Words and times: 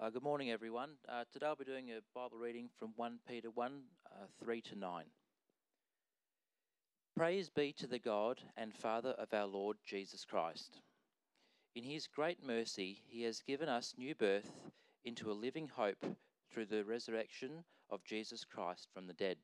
Uh, 0.00 0.08
good 0.08 0.22
morning, 0.22 0.50
everyone. 0.50 0.92
Uh, 1.06 1.24
today 1.30 1.44
I'll 1.44 1.56
be 1.56 1.64
doing 1.66 1.90
a 1.90 2.00
Bible 2.14 2.38
reading 2.38 2.70
from 2.78 2.94
1 2.96 3.18
Peter 3.28 3.50
1 3.50 3.82
uh, 4.06 4.24
3 4.42 4.62
to 4.62 4.74
9. 4.74 5.04
Praise 7.14 7.50
be 7.50 7.74
to 7.74 7.86
the 7.86 7.98
God 7.98 8.40
and 8.56 8.74
Father 8.74 9.10
of 9.18 9.34
our 9.34 9.44
Lord 9.44 9.76
Jesus 9.84 10.24
Christ. 10.24 10.80
In 11.74 11.84
his 11.84 12.06
great 12.06 12.42
mercy, 12.42 13.02
he 13.08 13.24
has 13.24 13.42
given 13.42 13.68
us 13.68 13.92
new 13.98 14.14
birth 14.14 14.50
into 15.04 15.30
a 15.30 15.34
living 15.34 15.68
hope 15.68 16.02
through 16.50 16.64
the 16.64 16.82
resurrection 16.82 17.64
of 17.90 18.02
Jesus 18.02 18.42
Christ 18.42 18.88
from 18.94 19.06
the 19.06 19.12
dead, 19.12 19.36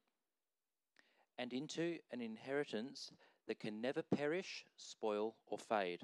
and 1.37 1.53
into 1.53 1.99
an 2.11 2.23
inheritance 2.23 3.11
that 3.47 3.61
can 3.61 3.83
never 3.83 4.01
perish, 4.01 4.65
spoil, 4.79 5.37
or 5.49 5.59
fade. 5.59 6.01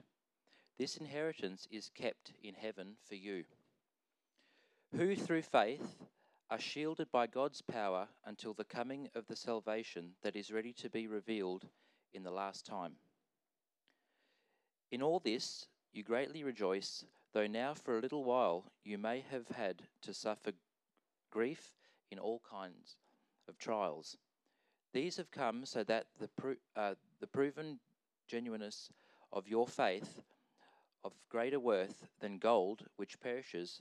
This 0.79 0.99
inheritance 0.99 1.67
is 1.71 1.89
kept 1.89 2.35
in 2.43 2.53
heaven 2.53 2.97
for 3.09 3.15
you 3.15 3.45
who 4.97 5.17
through 5.17 5.43
faith 5.43 5.97
are 6.51 6.59
shielded 6.59 7.11
by 7.11 7.27
God's 7.27 7.63
power 7.63 8.09
until 8.27 8.53
the 8.53 8.65
coming 8.65 9.09
of 9.15 9.27
the 9.27 9.37
salvation 9.37 10.11
that 10.23 10.37
is 10.37 10.53
ready 10.53 10.75
to 10.75 10.91
be 10.91 11.07
revealed 11.07 11.67
in 12.13 12.23
the 12.23 12.31
last 12.31 12.67
time. 12.67 12.93
In 14.91 15.01
all 15.01 15.19
this, 15.19 15.67
you 15.95 16.03
greatly 16.03 16.45
rejoice, 16.45 17.07
though 17.33 17.47
now 17.47 17.73
for 17.73 17.97
a 17.97 18.03
little 18.03 18.25
while 18.25 18.71
you 18.85 18.99
may 18.99 19.25
have 19.31 19.49
had 19.57 19.83
to 20.03 20.13
suffer 20.13 20.53
grief 21.31 21.73
in 22.11 22.19
all 22.19 22.43
kinds 22.51 22.97
of 23.49 23.57
trials. 23.57 24.19
These 24.93 25.17
have 25.17 25.31
come 25.31 25.65
so 25.65 25.83
that 25.85 26.09
the, 26.21 26.29
pro- 26.29 26.57
uh, 26.77 26.95
the 27.19 27.27
proven 27.27 27.79
genuineness 28.29 28.91
of 29.33 29.49
your 29.49 29.67
faith, 29.67 30.21
of 31.03 31.15
greater 31.31 31.59
worth 31.59 32.07
than 32.21 32.39
gold, 32.39 32.85
which 32.97 33.19
perishes, 33.21 33.81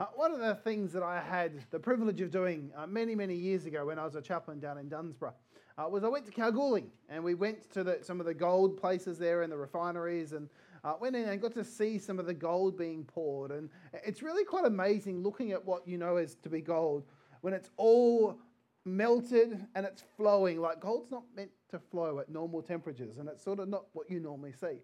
Uh, 0.00 0.06
one 0.14 0.32
of 0.32 0.38
the 0.38 0.54
things 0.54 0.94
that 0.94 1.02
I 1.02 1.20
had 1.20 1.52
the 1.70 1.78
privilege 1.78 2.22
of 2.22 2.30
doing 2.30 2.72
uh, 2.74 2.86
many, 2.86 3.14
many 3.14 3.34
years 3.34 3.66
ago 3.66 3.84
when 3.84 3.98
I 3.98 4.04
was 4.06 4.14
a 4.14 4.22
chaplain 4.22 4.58
down 4.58 4.78
in 4.78 4.88
Dunsborough 4.88 5.34
uh, 5.76 5.86
was 5.90 6.04
I 6.04 6.08
went 6.08 6.24
to 6.24 6.32
Kalgoorlie 6.32 6.86
and 7.10 7.22
we 7.22 7.34
went 7.34 7.70
to 7.72 7.84
the, 7.84 7.98
some 8.00 8.18
of 8.18 8.24
the 8.24 8.32
gold 8.32 8.80
places 8.80 9.18
there 9.18 9.42
and 9.42 9.52
the 9.52 9.58
refineries 9.58 10.32
and 10.32 10.48
uh, 10.84 10.94
went 10.98 11.16
in 11.16 11.28
and 11.28 11.38
got 11.38 11.52
to 11.52 11.62
see 11.62 11.98
some 11.98 12.18
of 12.18 12.24
the 12.24 12.32
gold 12.32 12.78
being 12.78 13.04
poured. 13.04 13.50
And 13.50 13.68
it's 13.92 14.22
really 14.22 14.42
quite 14.42 14.64
amazing 14.64 15.22
looking 15.22 15.52
at 15.52 15.62
what 15.62 15.86
you 15.86 15.98
know 15.98 16.16
as 16.16 16.34
to 16.36 16.48
be 16.48 16.62
gold 16.62 17.04
when 17.42 17.52
it's 17.52 17.68
all 17.76 18.38
melted 18.86 19.66
and 19.74 19.84
it's 19.84 20.02
flowing. 20.16 20.62
Like 20.62 20.80
gold's 20.80 21.10
not 21.10 21.24
meant 21.36 21.50
to 21.72 21.78
flow 21.78 22.20
at 22.20 22.30
normal 22.30 22.62
temperatures 22.62 23.18
and 23.18 23.28
it's 23.28 23.44
sort 23.44 23.58
of 23.58 23.68
not 23.68 23.84
what 23.92 24.10
you 24.10 24.18
normally 24.18 24.52
see. 24.52 24.78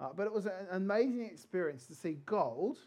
Uh, 0.00 0.08
but 0.16 0.24
it 0.26 0.32
was 0.32 0.46
an 0.46 0.52
amazing 0.70 1.26
experience 1.26 1.84
to 1.88 1.94
see 1.94 2.16
gold 2.24 2.78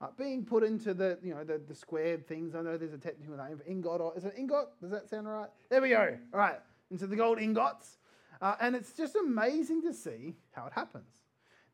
uh, 0.00 0.08
being 0.16 0.44
put 0.44 0.62
into 0.62 0.94
the, 0.94 1.18
you 1.22 1.34
know, 1.34 1.44
the, 1.44 1.60
the 1.68 1.74
squared 1.74 2.26
things. 2.26 2.54
I 2.54 2.62
know 2.62 2.76
there's 2.76 2.92
a 2.92 2.98
technical 2.98 3.36
name 3.36 3.58
for 3.58 3.64
ingot, 3.64 4.00
or 4.00 4.16
is 4.16 4.24
it 4.24 4.34
ingot? 4.36 4.68
Does 4.80 4.90
that 4.90 5.08
sound 5.08 5.28
right? 5.28 5.48
There 5.68 5.82
we 5.82 5.90
go. 5.90 6.16
All 6.32 6.40
right, 6.40 6.60
into 6.90 7.06
the 7.06 7.16
gold 7.16 7.38
ingots. 7.38 7.98
Uh, 8.40 8.56
and 8.60 8.74
it's 8.74 8.92
just 8.92 9.16
amazing 9.16 9.82
to 9.82 9.92
see 9.92 10.34
how 10.52 10.66
it 10.66 10.72
happens. 10.72 11.24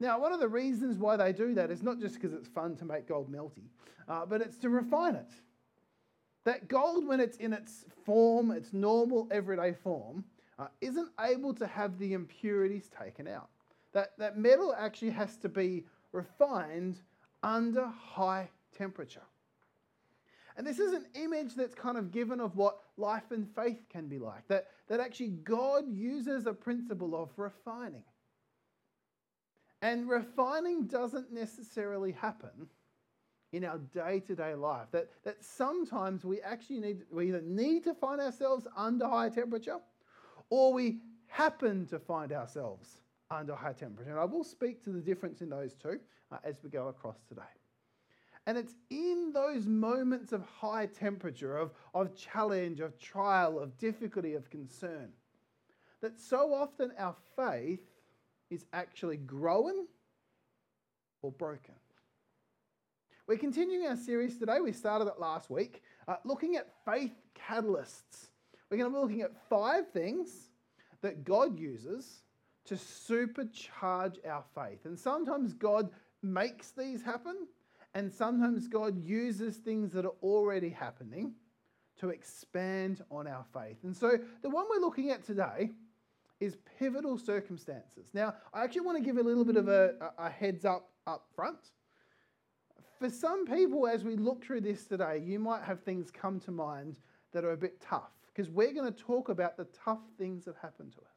Now, 0.01 0.21
one 0.21 0.33
of 0.33 0.41
the 0.41 0.49
reasons 0.49 0.99
why 0.99 1.17
they 1.17 1.33
do 1.33 1.55
that 1.55 1.71
is 1.71 1.83
not 1.83 2.01
just 2.01 2.17
because 2.17 2.33
it's 2.33 2.49
fun 2.49 2.77
to 2.77 2.85
make 2.85 3.07
gold 3.07 3.33
melty, 3.33 3.69
uh, 4.09 4.27
but 4.27 4.41
it's 4.41 4.59
to 4.59 4.69
refine 4.69 5.15
it. 5.15 5.31
That 6.45 6.69
gold, 6.69 7.07
when 7.07 7.21
it's 7.21 7.39
in 7.39 7.53
its 7.53 7.85
form, 8.05 8.51
its 8.51 8.73
normal 8.73 9.27
everyday 9.31 9.73
form, 9.73 10.25
uh, 10.59 10.67
isn't 10.81 11.09
able 11.21 11.55
to 11.55 11.67
have 11.67 11.99
the 11.99 12.13
impurities 12.13 12.89
taken 12.89 13.27
out. 13.27 13.49
That, 13.93 14.13
that 14.19 14.37
metal 14.37 14.75
actually 14.77 15.11
has 15.11 15.37
to 15.39 15.49
be 15.49 15.87
refined 16.13 16.99
under 17.47 17.87
high 17.87 18.49
temperature. 18.77 19.23
And 20.57 20.67
this 20.67 20.81
is 20.81 20.93
an 20.93 21.07
image 21.15 21.55
that's 21.55 21.75
kind 21.75 21.97
of 21.97 22.11
given 22.11 22.41
of 22.41 22.57
what 22.57 22.81
life 22.97 23.31
and 23.31 23.47
faith 23.55 23.85
can 23.89 24.09
be 24.09 24.19
like. 24.19 24.49
That, 24.49 24.67
that 24.89 25.01
actually 25.01 25.29
God 25.29 25.85
uses 25.87 26.47
a 26.47 26.53
principle 26.53 27.15
of 27.15 27.31
refining. 27.37 28.03
And 29.81 30.09
refining 30.09 30.87
doesn't 30.87 31.33
necessarily 31.33 32.13
happen 32.13 32.69
in 33.53 33.65
our 33.65 33.79
day 33.79 34.21
to 34.21 34.35
day 34.35 34.55
life. 34.55 34.89
That, 34.91 35.11
that 35.23 35.45
sometimes 35.45 36.25
we 36.25 36.41
actually 36.41 36.81
need, 36.81 37.03
we 37.13 37.29
either 37.29 37.43
need 37.43 37.85
to 37.85 37.95
find 37.95 38.21
ourselves 38.21 38.67
under 38.77 39.07
high 39.07 39.29
temperature 39.29 39.79
or 40.51 40.73
we 40.73 40.99
happen 41.29 41.87
to 41.87 41.99
find 41.99 42.33
ourselves 42.33 43.03
under 43.31 43.55
high 43.55 43.73
temperature. 43.73 44.11
And 44.11 44.21
I 44.21 44.25
will 44.25 44.45
speak 44.45 44.83
to 44.85 44.91
the 44.91 45.01
difference 45.01 45.41
in 45.41 45.51
those 45.51 45.75
two 45.75 45.99
uh, 46.31 46.39
as 46.45 46.63
we 46.63 46.71
go 46.71 46.89
across 46.89 47.19
today. 47.29 47.43
And 48.47 48.57
it's 48.57 48.75
in 48.91 49.33
those 49.35 49.67
moments 49.67 50.33
of 50.33 50.43
high 50.43 50.87
temperature, 50.87 51.57
of, 51.57 51.73
of 51.95 52.15
challenge, 52.15 52.81
of 52.81 52.97
trial, 52.99 53.59
of 53.59 53.77
difficulty, 53.77 54.35
of 54.35 54.49
concern, 54.51 55.09
that 56.01 56.21
so 56.21 56.55
often 56.55 56.93
our 56.99 57.17
faith 57.35 57.81
is 58.51 58.65
actually 58.73 59.17
growing 59.17 59.87
or 61.23 61.33
broken. 61.33 61.75
We're 63.27 63.39
continuing 63.39 63.89
our 63.89 63.97
series 63.97 64.39
today. 64.39 64.61
We 64.61 64.71
started 64.71 65.09
it 65.09 65.19
last 65.19 65.51
week, 65.51 65.83
uh, 66.07 66.17
looking 66.25 66.55
at 66.55 66.69
faith 66.85 67.11
catalysts. 67.35 68.29
We're 68.71 68.77
going 68.77 68.93
to 68.93 68.97
be 68.97 69.03
looking 69.03 69.23
at 69.23 69.49
five 69.49 69.91
things 69.91 70.51
that 71.03 71.25
God 71.25 71.59
uses 71.59 72.23
to 72.67 72.75
supercharge 72.75 74.17
our 74.29 74.45
faith. 74.55 74.85
And 74.85 74.99
sometimes 74.99 75.53
God 75.53 75.91
makes 76.23 76.71
these 76.71 77.03
happen, 77.03 77.47
and 77.95 78.13
sometimes 78.13 78.69
God 78.69 79.03
uses 79.03 79.57
things 79.57 79.93
that 79.93 80.05
are 80.05 80.15
already 80.23 80.71
happening 80.71 81.33
to 82.01 82.11
expand 82.11 83.03
on 83.11 83.27
our 83.27 83.45
faith. 83.55 83.79
And 83.85 83.97
so 83.97 84.19
the 84.43 84.51
one 84.51 84.67
we're 84.69 84.81
looking 84.81 85.11
at 85.11 85.25
today 85.25 85.71
is 86.41 86.59
pivotal 86.79 87.17
circumstances. 87.17 88.11
Now, 88.13 88.35
I 88.53 88.65
actually 88.65 88.83
want 88.83 88.99
to 88.99 89.05
give 89.05 89.17
a 89.17 89.23
little 89.23 89.45
bit 89.45 89.57
of 89.57 89.69
a, 89.69 89.95
a 90.19 90.29
heads 90.29 90.65
up 90.65 90.91
up 91.07 91.27
front. 91.35 91.71
For 92.99 93.11
some 93.11 93.47
people, 93.47 93.87
as 93.87 94.05
we 94.05 94.17
look 94.17 94.45
through 94.45 94.63
this 94.63 94.87
today, 94.87 95.23
you 95.25 95.39
might 95.39 95.63
have 95.63 95.83
things 95.83 96.11
come 96.11 96.41
to 96.41 96.51
mind 96.51 96.99
that 97.33 97.45
are 97.45 97.53
a 97.53 97.57
bit 97.57 97.81
tough 97.81 98.11
because 98.35 98.51
we're 98.51 98.73
going 98.73 98.93
to 98.93 99.03
talk 99.03 99.29
about 99.29 99.57
the 99.57 99.67
tough 99.85 100.01
things 100.19 100.45
that 100.47 100.57
happen 100.61 100.91
to 100.91 100.99
us. 100.99 101.16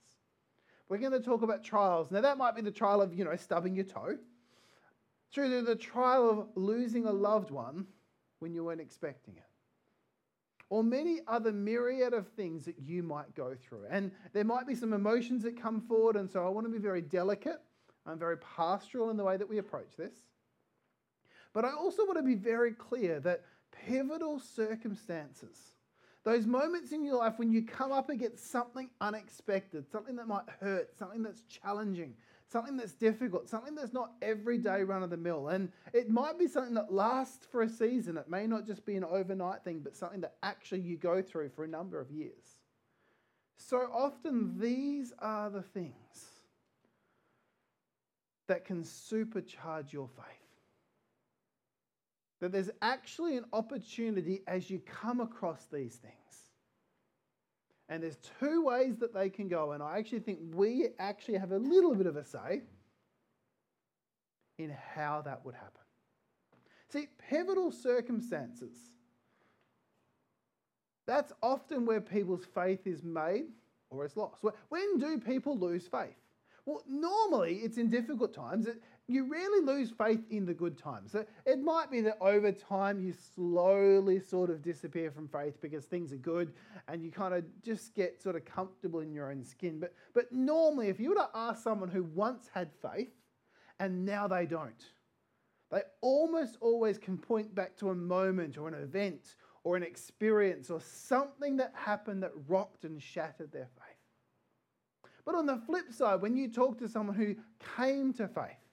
We're 0.89 0.97
going 0.97 1.11
to 1.11 1.19
talk 1.19 1.43
about 1.43 1.63
trials. 1.63 2.09
Now, 2.11 2.21
that 2.21 2.37
might 2.37 2.55
be 2.55 2.61
the 2.61 2.71
trial 2.71 3.01
of, 3.01 3.13
you 3.13 3.23
know, 3.23 3.35
stubbing 3.35 3.75
your 3.75 3.85
toe, 3.85 4.17
through 5.31 5.61
the 5.61 5.75
trial 5.75 6.29
of 6.29 6.47
losing 6.55 7.05
a 7.05 7.11
loved 7.11 7.51
one 7.51 7.85
when 8.39 8.53
you 8.53 8.63
weren't 8.63 8.81
expecting 8.81 9.35
it, 9.37 9.43
or 10.69 10.83
many 10.83 11.19
other 11.27 11.51
myriad 11.51 12.13
of 12.13 12.27
things 12.29 12.65
that 12.65 12.79
you 12.79 13.03
might 13.03 13.35
go 13.35 13.55
through. 13.55 13.85
And 13.89 14.11
there 14.33 14.43
might 14.43 14.65
be 14.65 14.73
some 14.73 14.93
emotions 14.93 15.43
that 15.43 15.61
come 15.61 15.81
forward, 15.81 16.15
and 16.15 16.29
so 16.29 16.45
I 16.45 16.49
want 16.49 16.65
to 16.65 16.71
be 16.71 16.79
very 16.79 17.01
delicate 17.01 17.61
and 18.07 18.19
very 18.19 18.37
pastoral 18.37 19.11
in 19.11 19.17
the 19.17 19.23
way 19.23 19.37
that 19.37 19.47
we 19.47 19.59
approach 19.59 19.95
this. 19.95 20.15
But 21.53 21.65
I 21.65 21.73
also 21.73 22.05
want 22.05 22.17
to 22.17 22.23
be 22.23 22.35
very 22.35 22.71
clear 22.71 23.19
that 23.19 23.43
pivotal 23.85 24.39
circumstances 24.39 25.57
those 26.23 26.45
moments 26.45 26.91
in 26.91 27.03
your 27.03 27.15
life 27.15 27.33
when 27.37 27.51
you 27.51 27.63
come 27.63 27.91
up 27.91 28.09
against 28.09 28.51
something 28.51 28.89
unexpected, 28.99 29.89
something 29.89 30.15
that 30.17 30.27
might 30.27 30.49
hurt, 30.59 30.97
something 30.97 31.23
that's 31.23 31.41
challenging, 31.43 32.13
something 32.51 32.75
that's 32.75 32.93
difficult, 32.93 33.47
something 33.47 33.75
that's 33.75 33.93
not 33.93 34.11
everyday 34.21 34.83
run 34.83 35.01
of 35.01 35.09
the 35.09 35.17
mill. 35.17 35.49
And 35.49 35.71
it 35.93 36.09
might 36.09 36.37
be 36.37 36.47
something 36.47 36.73
that 36.73 36.91
lasts 36.91 37.45
for 37.49 37.61
a 37.61 37.69
season. 37.69 38.17
It 38.17 38.29
may 38.29 38.47
not 38.47 38.65
just 38.65 38.85
be 38.85 38.95
an 38.95 39.03
overnight 39.03 39.63
thing, 39.63 39.79
but 39.79 39.95
something 39.95 40.21
that 40.21 40.35
actually 40.43 40.81
you 40.81 40.97
go 40.97 41.21
through 41.21 41.49
for 41.49 41.63
a 41.63 41.67
number 41.67 41.99
of 41.99 42.11
years. 42.11 42.59
So 43.57 43.77
often, 43.93 44.59
these 44.59 45.13
are 45.19 45.49
the 45.49 45.61
things 45.61 45.93
that 48.47 48.65
can 48.65 48.83
supercharge 48.83 49.93
your 49.93 50.07
faith. 50.07 50.38
That 52.39 52.51
there's 52.51 52.69
actually 52.81 53.37
an 53.37 53.45
opportunity 53.51 54.41
as 54.47 54.69
you 54.69 54.79
come 54.79 55.19
across 55.19 55.65
these 55.71 55.95
things. 55.95 56.13
And 57.89 58.03
there's 58.03 58.17
two 58.39 58.63
ways 58.63 58.97
that 58.99 59.13
they 59.13 59.29
can 59.29 59.47
go, 59.47 59.71
and 59.71 59.81
I 59.81 59.97
actually 59.97 60.19
think 60.19 60.39
we 60.53 60.89
actually 60.99 61.37
have 61.37 61.51
a 61.51 61.57
little 61.57 61.95
bit 61.95 62.05
of 62.05 62.15
a 62.15 62.23
say 62.23 62.61
in 64.59 64.69
how 64.93 65.21
that 65.23 65.43
would 65.43 65.55
happen. 65.55 65.81
See, 66.89 67.07
pivotal 67.29 67.71
circumstances, 67.71 68.75
that's 71.07 71.33
often 71.41 71.85
where 71.85 72.01
people's 72.01 72.45
faith 72.53 72.85
is 72.85 73.03
made 73.03 73.45
or 73.89 74.05
it's 74.05 74.15
lost. 74.15 74.43
When 74.69 74.99
do 74.99 75.19
people 75.19 75.57
lose 75.57 75.87
faith? 75.87 76.15
Well, 76.65 76.83
normally 76.87 77.55
it's 77.63 77.77
in 77.77 77.89
difficult 77.89 78.33
times. 78.33 78.67
You 79.09 79.23
really 79.23 79.65
lose 79.65 79.89
faith 79.89 80.21
in 80.29 80.45
the 80.45 80.53
good 80.53 80.77
times. 80.77 81.15
It 81.15 81.63
might 81.63 81.89
be 81.89 81.99
that 82.01 82.19
over 82.21 82.51
time 82.51 82.99
you 82.99 83.11
slowly 83.33 84.19
sort 84.19 84.51
of 84.51 84.61
disappear 84.61 85.09
from 85.09 85.27
faith 85.27 85.59
because 85.61 85.85
things 85.85 86.13
are 86.13 86.17
good 86.17 86.53
and 86.87 87.03
you 87.03 87.09
kind 87.09 87.33
of 87.33 87.43
just 87.63 87.95
get 87.95 88.21
sort 88.21 88.35
of 88.35 88.45
comfortable 88.45 88.99
in 88.99 89.11
your 89.11 89.31
own 89.31 89.43
skin. 89.43 89.79
But, 89.79 89.95
but 90.13 90.31
normally, 90.31 90.89
if 90.89 90.99
you 90.99 91.09
were 91.09 91.15
to 91.15 91.29
ask 91.33 91.63
someone 91.63 91.89
who 91.89 92.03
once 92.03 92.51
had 92.53 92.69
faith 92.83 93.09
and 93.79 94.05
now 94.05 94.27
they 94.27 94.45
don't, 94.45 94.85
they 95.71 95.81
almost 96.01 96.57
always 96.61 96.99
can 96.99 97.17
point 97.17 97.55
back 97.55 97.75
to 97.77 97.89
a 97.89 97.95
moment 97.95 98.59
or 98.59 98.67
an 98.67 98.75
event 98.75 99.37
or 99.63 99.75
an 99.75 99.81
experience 99.81 100.69
or 100.69 100.81
something 100.81 101.57
that 101.57 101.73
happened 101.73 102.21
that 102.21 102.33
rocked 102.47 102.85
and 102.85 103.01
shattered 103.01 103.51
their 103.51 103.69
faith. 103.75 105.11
But 105.25 105.33
on 105.33 105.47
the 105.47 105.57
flip 105.65 105.91
side, 105.91 106.21
when 106.21 106.37
you 106.37 106.47
talk 106.47 106.77
to 106.77 106.87
someone 106.87 107.15
who 107.15 107.35
came 107.75 108.13
to 108.13 108.27
faith, 108.27 108.68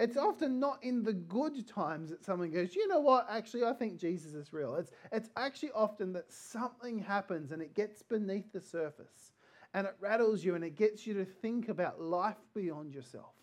it's 0.00 0.16
often 0.16 0.58
not 0.58 0.82
in 0.82 1.02
the 1.02 1.12
good 1.12 1.68
times 1.68 2.08
that 2.08 2.24
someone 2.24 2.50
goes, 2.50 2.74
you 2.74 2.88
know 2.88 3.00
what, 3.00 3.26
actually, 3.28 3.64
I 3.64 3.74
think 3.74 3.98
Jesus 3.98 4.32
is 4.32 4.50
real. 4.50 4.76
It's, 4.76 4.90
it's 5.12 5.28
actually 5.36 5.72
often 5.72 6.14
that 6.14 6.32
something 6.32 6.98
happens 6.98 7.52
and 7.52 7.60
it 7.60 7.74
gets 7.74 8.00
beneath 8.00 8.50
the 8.50 8.62
surface 8.62 9.34
and 9.74 9.86
it 9.86 9.94
rattles 10.00 10.42
you 10.42 10.54
and 10.54 10.64
it 10.64 10.74
gets 10.74 11.06
you 11.06 11.12
to 11.12 11.26
think 11.26 11.68
about 11.68 12.00
life 12.00 12.38
beyond 12.54 12.94
yourself. 12.94 13.34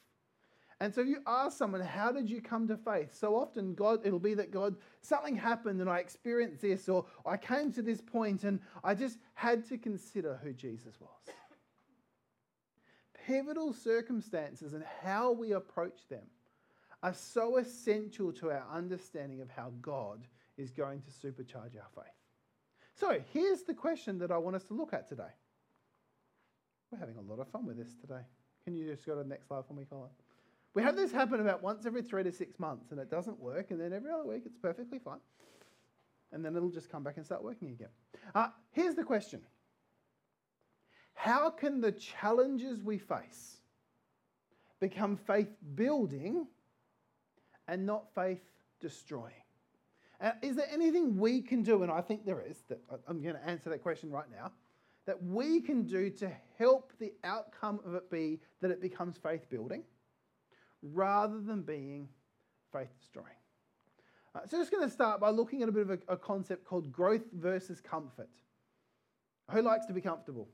And 0.80 0.92
so 0.92 1.02
if 1.02 1.08
you 1.08 1.20
ask 1.28 1.56
someone, 1.56 1.82
how 1.82 2.12
did 2.12 2.28
you 2.28 2.42
come 2.42 2.68
to 2.70 2.78
faith? 2.78 3.16
So 3.16 3.36
often 3.36 3.76
God, 3.76 4.00
it'll 4.04 4.18
be 4.18 4.34
that 4.34 4.50
God, 4.50 4.78
something 5.02 5.36
happened 5.36 5.80
and 5.80 5.88
I 5.88 6.00
experienced 6.00 6.64
this, 6.64 6.90
or 6.90 7.06
I 7.24 7.38
came 7.38 7.72
to 7.74 7.84
this 7.84 8.02
point 8.02 8.46
and 8.46 8.60
I 8.84 8.96
just 8.96 9.20
had 9.36 9.64
to 9.70 9.78
consider 9.78 10.40
who 10.44 10.54
Jesus 10.54 10.96
was. 11.00 11.36
Pivotal 13.28 13.74
circumstances 13.74 14.74
and 14.74 14.84
how 15.04 15.32
we 15.32 15.52
approach 15.52 16.08
them 16.10 16.24
are 17.04 17.14
so 17.14 17.58
essential 17.58 18.32
to 18.34 18.52
our 18.52 18.66
understanding 18.74 19.42
of 19.42 19.50
how 19.50 19.72
God 19.82 20.28
is 20.58 20.72
going 20.72 21.02
to 21.02 21.12
supercharge 21.12 21.76
our 21.76 21.90
faith. 21.96 22.14
So 22.96 23.20
here's 23.32 23.64
the 23.64 23.74
question 23.74 24.18
that 24.20 24.32
I 24.32 24.38
want 24.38 24.56
us 24.56 24.64
to 24.66 24.74
look 24.74 24.94
at 24.94 25.08
today. 25.08 25.32
We're 26.92 27.00
having 27.00 27.18
a 27.18 27.22
lot 27.22 27.40
of 27.40 27.48
fun 27.50 27.66
with 27.66 27.78
this 27.78 27.94
today. 27.96 28.22
Can 28.64 28.76
you 28.76 28.88
just 28.88 29.06
go 29.06 29.16
to 29.16 29.24
the 29.24 29.30
next 29.30 29.48
slide 29.48 29.66
for 29.68 29.74
me, 29.74 29.86
Colin? 29.90 30.10
We 30.74 30.82
have 30.84 30.96
this 30.96 31.12
happen 31.12 31.40
about 31.40 31.62
once 31.62 31.86
every 31.86 32.02
three 32.02 32.24
to 32.24 32.32
six 32.32 32.60
months, 32.60 32.92
and 32.92 33.00
it 33.00 33.10
doesn't 33.10 33.40
work, 33.40 33.72
and 33.72 33.80
then 33.80 33.94
every 33.94 34.12
other 34.12 34.26
week 34.26 34.44
it's 34.46 34.58
perfectly 34.58 35.00
fine. 35.00 35.20
And 36.32 36.44
then 36.44 36.56
it'll 36.56 36.70
just 36.70 36.90
come 36.90 37.04
back 37.04 37.18
and 37.18 37.26
start 37.26 37.44
working 37.44 37.70
again. 37.70 37.90
Uh, 38.36 38.50
here's 38.72 38.96
the 38.96 39.04
question 39.04 39.42
How 41.14 41.50
can 41.50 41.82
the 41.82 41.92
challenges 41.92 42.84
we 42.84 42.98
face 42.98 43.58
become 44.80 45.18
faith 45.18 45.50
building 45.76 46.48
and 47.68 47.86
not 47.86 48.14
faith 48.14 48.42
destroying. 48.80 49.34
Uh, 50.20 50.32
is 50.42 50.56
there 50.56 50.68
anything 50.72 51.18
we 51.18 51.42
can 51.42 51.62
do, 51.62 51.84
and 51.84 51.92
I 51.92 52.02
think 52.02 52.26
there 52.26 52.42
is, 52.42 52.64
that 52.70 52.80
I'm 53.08 53.22
going 53.22 53.36
to 53.36 53.46
answer 53.46 53.70
that 53.70 53.84
question 53.84 54.10
right 54.10 54.30
now, 54.32 54.52
that 55.06 55.24
we 55.24 55.62
can 55.62 55.84
do 55.84 56.10
to 56.10 56.32
help 56.58 56.92
the 57.00 57.14
outcome 57.24 57.80
of 57.86 57.94
it 57.94 58.10
be 58.10 58.40
that 58.62 58.72
it 58.72 58.82
becomes 58.82 59.18
faith 59.18 59.50
building 59.50 59.84
rather 60.82 61.40
than 61.40 61.62
being 61.62 62.10
faith 62.72 62.90
destroying? 63.00 63.28
Uh, 64.34 64.40
so, 64.48 64.58
just 64.58 64.72
going 64.72 64.84
to 64.84 64.90
start 64.90 65.20
by 65.20 65.30
looking 65.30 65.62
at 65.62 65.70
a 65.70 65.72
bit 65.72 65.84
of 65.84 65.92
a, 65.92 66.00
a 66.08 66.18
concept 66.18 66.66
called 66.66 66.92
growth 66.92 67.24
versus 67.34 67.80
comfort. 67.80 68.30
Who 69.52 69.62
likes 69.62 69.86
to 69.86 69.94
be 69.94 70.02
comfortable? 70.02 70.48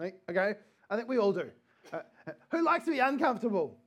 Okay, 0.00 0.54
I 0.88 0.96
think 0.96 1.08
we 1.08 1.18
all 1.18 1.32
do. 1.32 1.50
Uh, 1.92 1.98
uh 2.26 2.32
who 2.50 2.64
likes 2.64 2.84
to 2.84 2.92
be 2.92 3.00
uncomfortable? 3.00 3.78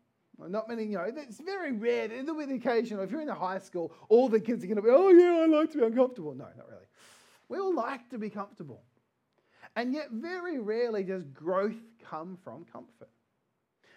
Not 0.49 0.67
many, 0.67 0.83
you 0.85 0.97
know, 0.97 1.05
it's 1.05 1.39
very 1.39 1.71
rare. 1.71 2.07
There'll 2.07 2.37
be 2.37 2.45
the 2.45 2.55
occasion, 2.55 2.99
if 2.99 3.11
you're 3.11 3.21
in 3.21 3.29
a 3.29 3.35
high 3.35 3.59
school, 3.59 3.93
all 4.09 4.29
the 4.29 4.39
kids 4.39 4.63
are 4.63 4.67
going 4.67 4.77
to 4.77 4.81
be, 4.81 4.89
oh, 4.89 5.09
yeah, 5.09 5.43
I 5.43 5.45
like 5.45 5.71
to 5.71 5.77
be 5.79 5.83
uncomfortable. 5.83 6.33
No, 6.33 6.45
not 6.57 6.69
really. 6.69 6.85
We 7.49 7.59
all 7.59 7.75
like 7.75 8.09
to 8.09 8.17
be 8.17 8.29
comfortable. 8.29 8.81
And 9.75 9.93
yet, 9.93 10.11
very 10.11 10.59
rarely 10.59 11.03
does 11.03 11.25
growth 11.25 11.79
come 12.03 12.37
from 12.43 12.65
comfort. 12.65 13.09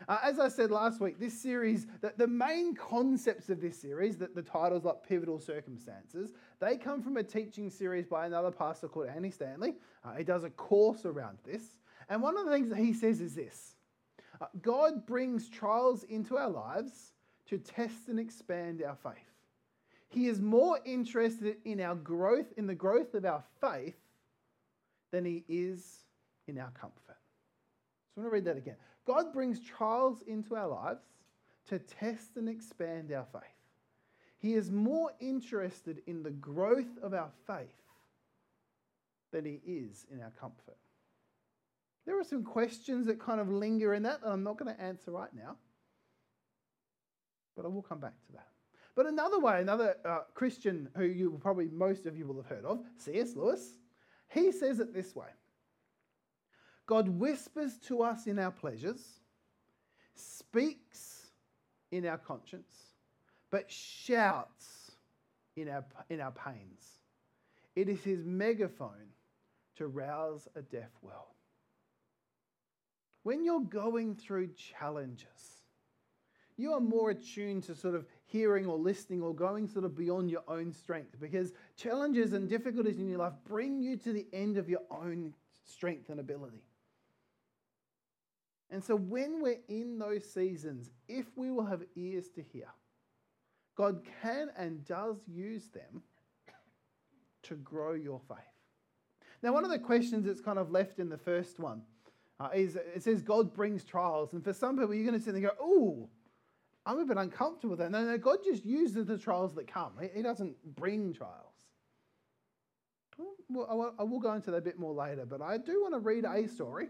Uh, 0.09 0.19
as 0.23 0.39
I 0.39 0.49
said 0.49 0.71
last 0.71 1.01
week, 1.01 1.19
this 1.19 1.41
series, 1.41 1.87
the, 2.01 2.13
the 2.17 2.27
main 2.27 2.75
concepts 2.75 3.49
of 3.49 3.61
this 3.61 3.81
series, 3.81 4.17
that 4.19 4.35
the 4.35 4.43
titles 4.43 4.85
like 4.85 5.03
Pivotal 5.09 5.39
Circumstances, 5.39 6.33
they 6.61 6.77
come 6.77 7.03
from 7.03 7.17
a 7.17 7.23
teaching 7.23 7.71
series 7.71 8.07
by 8.07 8.27
another 8.27 8.51
pastor 8.51 8.89
called 8.89 9.09
Andy 9.09 9.31
Stanley. 9.31 9.75
Uh, 10.05 10.15
he 10.15 10.25
does 10.25 10.45
a 10.45 10.51
course 10.51 11.07
around 11.07 11.39
this. 11.45 11.63
And 12.09 12.21
one 12.21 12.37
of 12.37 12.45
the 12.45 12.53
things 12.53 12.69
that 12.69 12.79
he 12.79 12.93
says 12.93 13.21
is 13.21 13.35
this 13.35 13.74
uh, 14.41 14.47
God 14.63 15.07
brings 15.07 15.49
trials 15.49 16.05
into 16.05 16.37
our 16.37 16.51
lives 16.51 17.13
to 17.47 17.59
test 17.59 18.09
and 18.09 18.19
expand 18.19 18.83
our 18.83 18.97
faith. 18.97 19.35
He 20.09 20.27
is 20.29 20.41
more 20.41 20.79
interested 20.85 21.57
in 21.65 21.81
our 21.81 21.95
growth, 21.95 22.47
in 22.57 22.67
the 22.67 22.75
growth 22.75 23.15
of 23.15 23.25
our 23.25 23.43
faith, 23.61 23.97
than 25.11 25.25
he 25.25 25.45
is 25.49 26.05
in 26.47 26.59
our 26.59 26.71
comfort. 26.71 27.19
So 28.15 28.19
I 28.19 28.21
want 28.21 28.31
to 28.31 28.35
read 28.35 28.45
that 28.45 28.57
again. 28.57 28.77
God 29.07 29.33
brings 29.33 29.61
trials 29.61 30.23
into 30.27 30.57
our 30.57 30.69
lives 30.69 31.03
to 31.69 31.79
test 31.79 32.37
and 32.37 32.49
expand 32.49 33.13
our 33.13 33.27
faith. 33.33 33.43
He 34.39 34.55
is 34.55 34.71
more 34.71 35.11
interested 35.21 36.03
in 36.07 36.23
the 36.23 36.31
growth 36.31 36.99
of 37.03 37.15
our 37.15 37.31
faith 37.47 37.67
than 39.33 39.45
he 39.45 39.61
is 39.67 40.07
in 40.13 40.21
our 40.21 40.33
comfort. 40.39 40.77
There 42.07 42.19
are 42.19 42.25
some 42.25 42.45
questions 42.45 43.07
that 43.07 43.19
kind 43.19 43.41
of 43.41 43.49
linger 43.49 43.95
in 43.95 44.03
that 44.03 44.21
that 44.21 44.31
I'm 44.31 44.43
not 44.43 44.59
going 44.59 44.75
to 44.75 44.81
answer 44.81 45.11
right 45.11 45.33
now, 45.35 45.57
but 47.57 47.65
I 47.65 47.69
will 47.69 47.83
come 47.83 48.01
back 48.01 48.15
to 48.27 48.33
that. 48.33 48.49
But 48.95 49.07
another 49.07 49.41
way, 49.41 49.61
another 49.61 49.97
uh, 50.05 50.21
Christian 50.35 50.89
who 50.97 51.05
you 51.05 51.39
probably 51.41 51.69
most 51.69 52.07
of 52.07 52.17
you 52.17 52.27
will 52.27 52.37
have 52.37 52.47
heard 52.47 52.65
of, 52.65 52.81
C.S. 52.99 53.35
Lewis, 53.35 53.79
he 54.29 54.53
says 54.53 54.81
it 54.81 54.93
this 54.93 55.17
way 55.17 55.29
God 56.87 57.09
whispers 57.09 57.79
to 57.89 58.03
us 58.03 58.27
in 58.27 58.39
our 58.39 58.51
pleasures, 58.51 59.21
speaks 60.15 61.31
in 61.91 62.07
our 62.07 62.19
conscience, 62.19 62.73
but 63.51 63.71
shouts 63.71 64.93
in 65.57 65.69
our, 65.69 65.85
in 66.11 66.21
our 66.21 66.33
pains. 66.33 66.99
It 67.75 67.89
is 67.89 68.03
his 68.05 68.25
megaphone 68.25 69.11
to 69.77 69.89
rouse 69.89 70.47
a 70.55 70.63
deaf 70.63 70.91
world 71.03 71.34
when 73.25 73.45
you're 73.45 73.61
going 73.61 74.15
through 74.15 74.51
challenges, 74.53 75.63
you 76.57 76.73
are 76.73 76.81
more 76.81 77.11
attuned 77.11 77.65
to 77.65 77.75
sort 77.75 77.97
of 77.97 78.07
hearing 78.27 78.67
or 78.67 78.79
listening 78.79 79.23
or 79.23 79.35
going 79.35 79.67
sort 79.67 79.85
of 79.85 79.97
beyond 79.97 80.31
your 80.31 80.45
own 80.47 80.73
strength 80.73 81.19
because 81.21 81.53
challenges 81.77 82.33
and 82.33 82.49
difficulties 82.49 82.99
in 82.99 83.09
your 83.09 83.19
life 83.19 83.33
bring 83.45 83.81
you 83.83 83.97
to 83.97 84.13
the 84.13 84.27
end 84.33 84.57
of 84.57 84.69
your 84.69 84.83
own 84.91 85.35
strength 85.67 86.11
and 86.11 86.21
ability. 86.21 86.63
And 88.71 88.85
so 88.85 88.95
when 88.95 89.43
we're 89.43 89.61
in 89.69 89.99
those 89.99 90.31
seasons, 90.31 90.91
if 91.09 91.27
we 91.37 91.51
will 91.51 91.67
have 91.67 91.83
ears 91.97 92.29
to 92.31 92.43
hear, 92.43 92.69
God 93.77 94.03
can 94.23 94.51
and 94.57 94.85
does 94.85 95.17
use 95.27 95.69
them 95.69 96.03
to 97.45 97.55
grow 97.57 97.95
your 97.95 98.21
faith. 98.29 98.39
Now, 99.43 99.53
one 99.53 99.65
of 99.65 99.71
the 99.71 99.79
questions 99.79 100.25
that's 100.25 100.41
kind 100.41 100.59
of 100.59 100.71
left 100.71 100.99
in 100.99 101.09
the 101.09 101.19
first 101.19 101.59
one 101.59 101.83
uh, 102.41 102.49
it 102.53 103.03
says 103.03 103.23
God 103.23 103.55
brings 103.55 103.85
trials. 103.85 104.33
And 104.33 104.43
for 104.43 104.53
some 104.53 104.77
people, 104.77 104.95
you're 104.95 105.07
going 105.07 105.19
to 105.19 105.25
sit 105.25 105.35
there 105.35 105.43
and 105.43 105.45
go, 105.45 105.57
oh, 105.61 106.09
I'm 106.87 106.99
a 106.99 107.05
bit 107.05 107.17
uncomfortable 107.17 107.71
with 107.71 107.79
that. 107.79 107.91
No, 107.91 108.05
no, 108.05 108.19
God 108.19 108.39
just 108.45 108.65
uses 108.65 109.07
the 109.07 109.17
trials 109.17 109.55
that 109.55 109.67
come. 109.67 109.93
He, 110.01 110.09
he 110.17 110.23
doesn't 110.23 110.57
bring 110.75 111.13
trials. 111.13 111.53
Well, 113.49 113.95
I 113.99 114.03
will 114.03 114.19
go 114.19 114.33
into 114.33 114.51
that 114.51 114.57
a 114.57 114.63
bit 114.63 114.79
more 114.79 114.93
later, 114.93 115.25
but 115.25 115.41
I 115.41 115.59
do 115.59 115.83
want 115.83 115.95
to 115.95 116.01
read 116.01 116.25
a 116.25 116.49
story. 116.49 116.89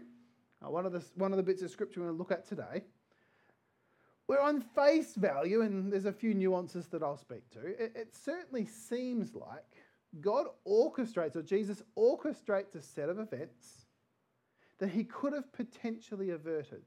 Uh, 0.65 0.71
one, 0.71 0.85
of 0.85 0.91
the, 0.91 1.03
one 1.15 1.31
of 1.31 1.37
the 1.37 1.43
bits 1.43 1.61
of 1.61 1.69
scripture 1.69 1.99
we're 1.99 2.07
going 2.07 2.17
to 2.17 2.19
look 2.19 2.31
at 2.31 2.47
today. 2.47 2.83
Where 4.25 4.41
on 4.41 4.61
face 4.61 5.13
value, 5.13 5.61
and 5.61 5.93
there's 5.93 6.05
a 6.05 6.11
few 6.11 6.33
nuances 6.33 6.87
that 6.87 7.03
I'll 7.03 7.17
speak 7.17 7.47
to, 7.51 7.59
it, 7.59 7.93
it 7.95 8.15
certainly 8.15 8.65
seems 8.65 9.35
like 9.35 9.85
God 10.19 10.47
orchestrates, 10.67 11.35
or 11.35 11.43
Jesus 11.43 11.83
orchestrates 11.95 12.73
a 12.73 12.81
set 12.81 13.09
of 13.09 13.19
events 13.19 13.84
that 14.79 14.89
he 14.89 15.03
could 15.03 15.33
have 15.33 15.51
potentially 15.53 16.31
averted. 16.31 16.83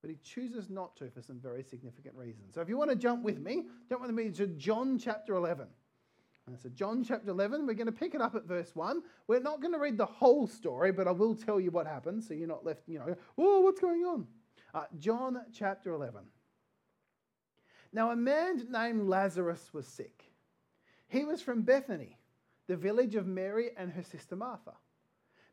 But 0.00 0.10
he 0.10 0.16
chooses 0.22 0.68
not 0.68 0.96
to 0.96 1.10
for 1.10 1.22
some 1.22 1.40
very 1.40 1.62
significant 1.62 2.14
reasons. 2.14 2.54
So 2.54 2.60
if 2.60 2.68
you 2.68 2.76
want 2.76 2.90
to 2.90 2.96
jump 2.96 3.22
with 3.24 3.40
me, 3.40 3.64
jump 3.88 4.02
with 4.02 4.10
me 4.10 4.30
to 4.32 4.46
John 4.48 4.98
chapter 4.98 5.34
11. 5.34 5.66
And 6.46 6.60
so, 6.60 6.68
John 6.68 7.02
chapter 7.02 7.30
11, 7.30 7.66
we're 7.66 7.72
going 7.72 7.86
to 7.86 7.92
pick 7.92 8.14
it 8.14 8.20
up 8.20 8.34
at 8.34 8.44
verse 8.44 8.70
1. 8.74 9.02
We're 9.28 9.40
not 9.40 9.62
going 9.62 9.72
to 9.72 9.78
read 9.78 9.96
the 9.96 10.04
whole 10.04 10.46
story, 10.46 10.92
but 10.92 11.08
I 11.08 11.10
will 11.10 11.34
tell 11.34 11.58
you 11.58 11.70
what 11.70 11.86
happened 11.86 12.22
so 12.22 12.34
you're 12.34 12.46
not 12.46 12.66
left, 12.66 12.82
you 12.86 12.98
know, 12.98 13.16
oh, 13.38 13.60
what's 13.60 13.80
going 13.80 14.02
on? 14.02 14.26
Uh, 14.74 14.84
John 14.98 15.40
chapter 15.54 15.92
11. 15.92 16.20
Now, 17.94 18.10
a 18.10 18.16
man 18.16 18.66
named 18.68 19.08
Lazarus 19.08 19.70
was 19.72 19.86
sick. 19.86 20.24
He 21.06 21.24
was 21.24 21.40
from 21.40 21.62
Bethany, 21.62 22.18
the 22.66 22.76
village 22.76 23.14
of 23.14 23.26
Mary 23.26 23.70
and 23.76 23.90
her 23.92 24.02
sister 24.02 24.36
Martha. 24.36 24.72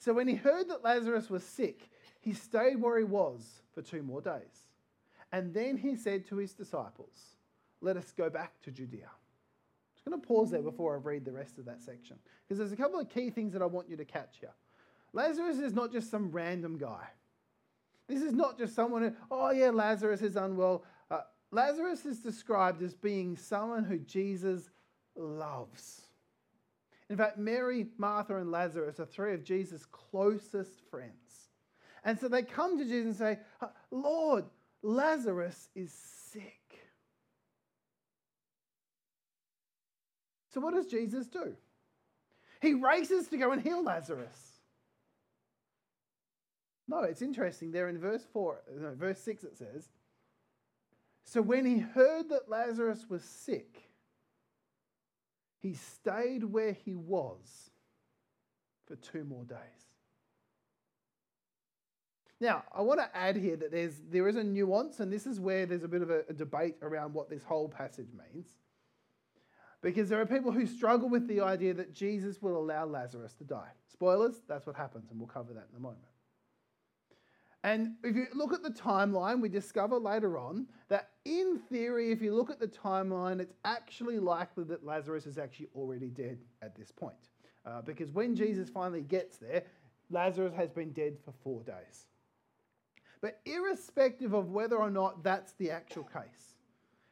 So 0.00 0.14
when 0.14 0.26
he 0.26 0.34
heard 0.34 0.68
that 0.70 0.82
Lazarus 0.82 1.28
was 1.28 1.44
sick, 1.44 1.90
he 2.20 2.32
stayed 2.32 2.80
where 2.80 2.98
he 2.98 3.04
was 3.04 3.62
for 3.74 3.82
two 3.82 4.02
more 4.02 4.22
days. 4.22 4.66
And 5.30 5.54
then 5.54 5.76
he 5.76 5.94
said 5.94 6.26
to 6.28 6.36
his 6.36 6.54
disciples, 6.54 7.36
Let 7.82 7.98
us 7.98 8.12
go 8.16 8.30
back 8.30 8.60
to 8.62 8.70
Judea. 8.70 9.10
I'm 9.10 9.94
just 9.94 10.06
going 10.06 10.20
to 10.20 10.26
pause 10.26 10.50
there 10.50 10.62
before 10.62 10.94
I 10.94 10.98
read 10.98 11.26
the 11.26 11.32
rest 11.32 11.58
of 11.58 11.66
that 11.66 11.82
section, 11.82 12.16
because 12.42 12.58
there's 12.58 12.72
a 12.72 12.76
couple 12.76 12.98
of 12.98 13.10
key 13.10 13.28
things 13.28 13.52
that 13.52 13.60
I 13.60 13.66
want 13.66 13.90
you 13.90 13.96
to 13.96 14.04
catch 14.04 14.38
here. 14.40 14.54
Lazarus 15.12 15.58
is 15.58 15.74
not 15.74 15.92
just 15.92 16.10
some 16.10 16.30
random 16.30 16.78
guy. 16.78 17.06
This 18.08 18.22
is 18.22 18.32
not 18.32 18.58
just 18.58 18.74
someone 18.74 19.02
who, 19.02 19.12
oh 19.30 19.50
yeah, 19.50 19.70
Lazarus 19.70 20.22
is 20.22 20.36
unwell. 20.36 20.84
Uh, 21.10 21.20
Lazarus 21.50 22.06
is 22.06 22.20
described 22.20 22.82
as 22.82 22.94
being 22.94 23.36
someone 23.36 23.84
who 23.84 23.98
Jesus 23.98 24.70
loves. 25.14 26.06
In 27.10 27.16
fact, 27.16 27.38
Mary, 27.38 27.88
Martha, 27.98 28.36
and 28.36 28.52
Lazarus 28.52 29.00
are 29.00 29.04
three 29.04 29.34
of 29.34 29.42
Jesus' 29.42 29.84
closest 29.84 30.80
friends. 30.90 31.48
And 32.04 32.18
so 32.18 32.28
they 32.28 32.42
come 32.42 32.78
to 32.78 32.84
Jesus 32.84 33.04
and 33.06 33.16
say, 33.16 33.38
Lord, 33.90 34.44
Lazarus 34.80 35.68
is 35.74 35.92
sick. 35.92 36.78
So 40.54 40.60
what 40.60 40.72
does 40.72 40.86
Jesus 40.86 41.26
do? 41.26 41.56
He 42.62 42.74
races 42.74 43.26
to 43.28 43.36
go 43.36 43.50
and 43.50 43.60
heal 43.60 43.82
Lazarus. 43.82 44.60
No, 46.86 47.00
it's 47.02 47.22
interesting. 47.22 47.72
There 47.72 47.88
in 47.88 47.98
verse 47.98 48.24
4, 48.32 48.62
no, 48.78 48.94
verse 48.94 49.18
6 49.20 49.44
it 49.44 49.56
says, 49.56 49.88
So 51.24 51.42
when 51.42 51.64
he 51.64 51.78
heard 51.78 52.28
that 52.28 52.48
Lazarus 52.48 53.06
was 53.08 53.24
sick, 53.24 53.89
he 55.60 55.74
stayed 55.74 56.44
where 56.44 56.72
he 56.72 56.94
was 56.94 57.70
for 58.86 58.96
two 58.96 59.24
more 59.24 59.44
days. 59.44 59.58
Now, 62.40 62.64
I 62.74 62.80
want 62.80 63.00
to 63.00 63.16
add 63.16 63.36
here 63.36 63.56
that 63.56 63.70
there's, 63.70 64.00
there 64.10 64.26
is 64.26 64.36
a 64.36 64.42
nuance, 64.42 65.00
and 65.00 65.12
this 65.12 65.26
is 65.26 65.38
where 65.38 65.66
there's 65.66 65.84
a 65.84 65.88
bit 65.88 66.00
of 66.00 66.08
a, 66.08 66.22
a 66.30 66.32
debate 66.32 66.76
around 66.80 67.12
what 67.12 67.28
this 67.28 67.44
whole 67.44 67.68
passage 67.68 68.08
means. 68.32 68.46
Because 69.82 70.08
there 70.08 70.20
are 70.20 70.26
people 70.26 70.50
who 70.50 70.66
struggle 70.66 71.08
with 71.08 71.28
the 71.28 71.40
idea 71.40 71.74
that 71.74 71.94
Jesus 71.94 72.40
will 72.40 72.56
allow 72.56 72.86
Lazarus 72.86 73.34
to 73.34 73.44
die. 73.44 73.68
Spoilers, 73.92 74.40
that's 74.48 74.66
what 74.66 74.76
happens, 74.76 75.10
and 75.10 75.20
we'll 75.20 75.28
cover 75.28 75.52
that 75.52 75.66
in 75.70 75.76
a 75.76 75.80
moment. 75.80 76.00
And 77.62 77.96
if 78.02 78.16
you 78.16 78.26
look 78.34 78.52
at 78.54 78.62
the 78.62 78.70
timeline, 78.70 79.40
we 79.40 79.48
discover 79.50 79.98
later 79.98 80.38
on 80.38 80.66
that 80.88 81.10
in 81.26 81.58
theory, 81.68 82.10
if 82.10 82.22
you 82.22 82.34
look 82.34 82.50
at 82.50 82.58
the 82.58 82.68
timeline, 82.68 83.38
it's 83.38 83.52
actually 83.64 84.18
likely 84.18 84.64
that 84.64 84.84
Lazarus 84.84 85.26
is 85.26 85.36
actually 85.36 85.68
already 85.74 86.08
dead 86.08 86.38
at 86.62 86.74
this 86.74 86.90
point. 86.90 87.14
Uh, 87.66 87.82
because 87.82 88.10
when 88.12 88.34
Jesus 88.34 88.70
finally 88.70 89.02
gets 89.02 89.36
there, 89.36 89.64
Lazarus 90.10 90.54
has 90.54 90.70
been 90.70 90.92
dead 90.92 91.18
for 91.22 91.32
four 91.44 91.62
days. 91.62 92.06
But 93.20 93.40
irrespective 93.44 94.32
of 94.32 94.50
whether 94.50 94.76
or 94.76 94.90
not 94.90 95.22
that's 95.22 95.52
the 95.52 95.70
actual 95.70 96.04
case, 96.04 96.54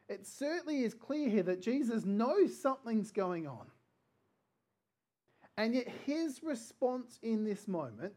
it 0.09 0.26
certainly 0.26 0.83
is 0.83 0.95
clear 0.95 1.28
here 1.28 1.43
that 1.43 1.61
Jesus 1.61 2.07
knows 2.07 2.59
something's 2.59 3.11
going 3.11 3.47
on. 3.47 3.67
And 5.59 5.75
yet 5.75 5.88
his 6.07 6.43
response 6.43 7.19
in 7.23 7.45
this 7.45 7.69
moment 7.69 8.14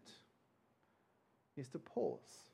is 1.62 1.70
to 1.70 1.80
pause. 1.80 2.52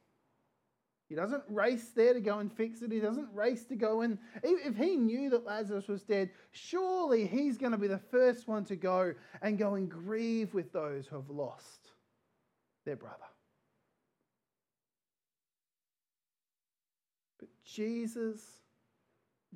He 1.09 1.15
doesn't 1.15 1.43
race 1.47 1.91
there 1.95 2.13
to 2.13 2.19
go 2.19 2.39
and 2.39 2.51
fix 2.51 2.81
it. 2.81 2.91
He 2.91 2.99
doesn't 2.99 3.33
race 3.33 3.63
to 3.65 3.75
go 3.75 4.01
and. 4.01 4.17
If 4.43 4.75
he 4.75 4.97
knew 4.97 5.29
that 5.29 5.45
Lazarus 5.45 5.87
was 5.87 6.03
dead, 6.03 6.29
surely 6.51 7.25
he's 7.25 7.57
going 7.57 7.71
to 7.71 7.77
be 7.77 7.87
the 7.87 7.97
first 8.11 8.47
one 8.47 8.65
to 8.65 8.75
go 8.75 9.13
and 9.41 9.57
go 9.57 9.75
and 9.75 9.89
grieve 9.89 10.53
with 10.53 10.73
those 10.73 11.07
who 11.07 11.15
have 11.15 11.29
lost 11.29 11.91
their 12.85 12.97
brother. 12.97 13.15
But 17.39 17.47
Jesus 17.63 18.41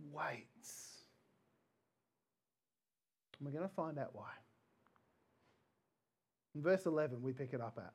waits. 0.10 1.02
And 3.38 3.46
we're 3.46 3.58
going 3.58 3.68
to 3.68 3.76
find 3.76 4.00
out 4.00 4.12
why. 4.14 4.32
In 6.56 6.62
verse 6.62 6.86
11, 6.86 7.22
we 7.22 7.34
pick 7.34 7.54
it 7.54 7.60
up 7.60 7.78
at. 7.78 7.94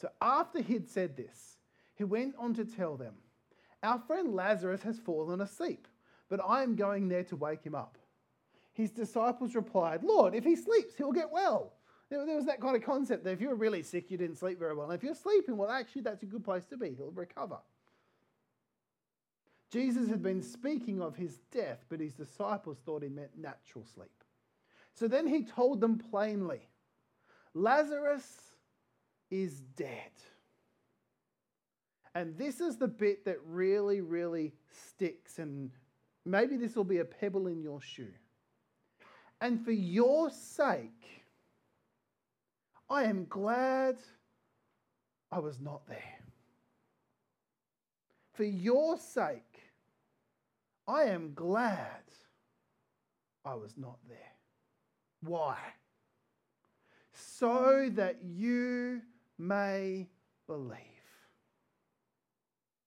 So 0.00 0.08
after 0.20 0.62
he'd 0.62 0.88
said 0.88 1.16
this, 1.16 1.58
he 1.96 2.04
went 2.04 2.34
on 2.38 2.54
to 2.54 2.64
tell 2.64 2.96
them, 2.96 3.14
Our 3.82 3.98
friend 3.98 4.34
Lazarus 4.34 4.82
has 4.82 4.98
fallen 4.98 5.40
asleep, 5.40 5.88
but 6.28 6.40
I 6.46 6.62
am 6.62 6.76
going 6.76 7.08
there 7.08 7.24
to 7.24 7.36
wake 7.36 7.64
him 7.64 7.74
up. 7.74 7.98
His 8.72 8.90
disciples 8.90 9.56
replied, 9.56 10.04
Lord, 10.04 10.34
if 10.34 10.44
he 10.44 10.54
sleeps, 10.54 10.94
he'll 10.96 11.12
get 11.12 11.32
well. 11.32 11.72
There 12.10 12.24
was 12.24 12.46
that 12.46 12.60
kind 12.60 12.76
of 12.76 12.82
concept 12.82 13.24
that 13.24 13.32
if 13.32 13.40
you're 13.40 13.54
really 13.54 13.82
sick, 13.82 14.10
you 14.10 14.16
didn't 14.16 14.36
sleep 14.36 14.58
very 14.58 14.74
well. 14.74 14.90
And 14.90 14.94
if 14.94 15.02
you're 15.02 15.14
sleeping, 15.14 15.56
well, 15.56 15.68
actually, 15.70 16.02
that's 16.02 16.22
a 16.22 16.26
good 16.26 16.44
place 16.44 16.64
to 16.66 16.76
be. 16.76 16.94
He'll 16.96 17.10
recover. 17.10 17.58
Jesus 19.70 20.08
had 20.08 20.22
been 20.22 20.42
speaking 20.42 21.02
of 21.02 21.16
his 21.16 21.38
death, 21.52 21.84
but 21.90 22.00
his 22.00 22.14
disciples 22.14 22.78
thought 22.78 23.02
he 23.02 23.10
meant 23.10 23.36
natural 23.36 23.84
sleep. 23.84 24.08
So 24.94 25.06
then 25.06 25.26
he 25.26 25.44
told 25.44 25.80
them 25.80 25.98
plainly 25.98 26.68
Lazarus 27.52 28.48
is 29.30 29.60
dead. 29.76 30.10
And 32.14 32.36
this 32.36 32.60
is 32.60 32.76
the 32.76 32.88
bit 32.88 33.24
that 33.26 33.38
really, 33.44 34.00
really 34.00 34.52
sticks, 34.70 35.38
and 35.38 35.70
maybe 36.24 36.56
this 36.56 36.74
will 36.74 36.84
be 36.84 36.98
a 36.98 37.04
pebble 37.04 37.46
in 37.46 37.62
your 37.62 37.80
shoe. 37.80 38.12
And 39.40 39.64
for 39.64 39.72
your 39.72 40.30
sake, 40.30 41.22
I 42.90 43.04
am 43.04 43.26
glad 43.28 43.98
I 45.30 45.38
was 45.38 45.60
not 45.60 45.86
there. 45.86 46.18
For 48.32 48.44
your 48.44 48.98
sake, 48.98 49.60
I 50.86 51.04
am 51.04 51.34
glad 51.34 52.02
I 53.44 53.54
was 53.54 53.76
not 53.76 53.98
there. 54.08 54.18
Why? 55.20 55.58
So 57.12 57.90
that 57.94 58.18
you 58.24 59.02
may 59.38 60.08
believe. 60.46 60.78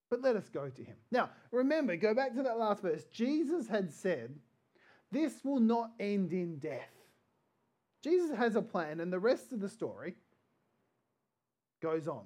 But 0.10 0.22
let 0.22 0.36
us 0.36 0.50
go 0.50 0.70
to 0.70 0.84
him. 0.84 0.96
Now, 1.12 1.30
remember, 1.52 1.96
go 1.96 2.14
back 2.14 2.36
to 2.36 2.44
that 2.44 2.60
last 2.60 2.82
verse. 2.82 3.06
Jesus 3.06 3.68
had 3.68 3.94
said, 3.94 4.36
This 5.12 5.44
will 5.44 5.62
not 5.62 5.92
end 6.00 6.34
in 6.34 6.58
death. 6.58 6.90
Jesus 8.04 8.36
has 8.36 8.56
a 8.56 8.62
plan, 8.62 9.00
and 9.00 9.14
the 9.14 9.20
rest 9.20 9.54
of 9.54 9.62
the 9.62 9.70
story 9.70 10.16
goes 11.82 12.08
on 12.08 12.24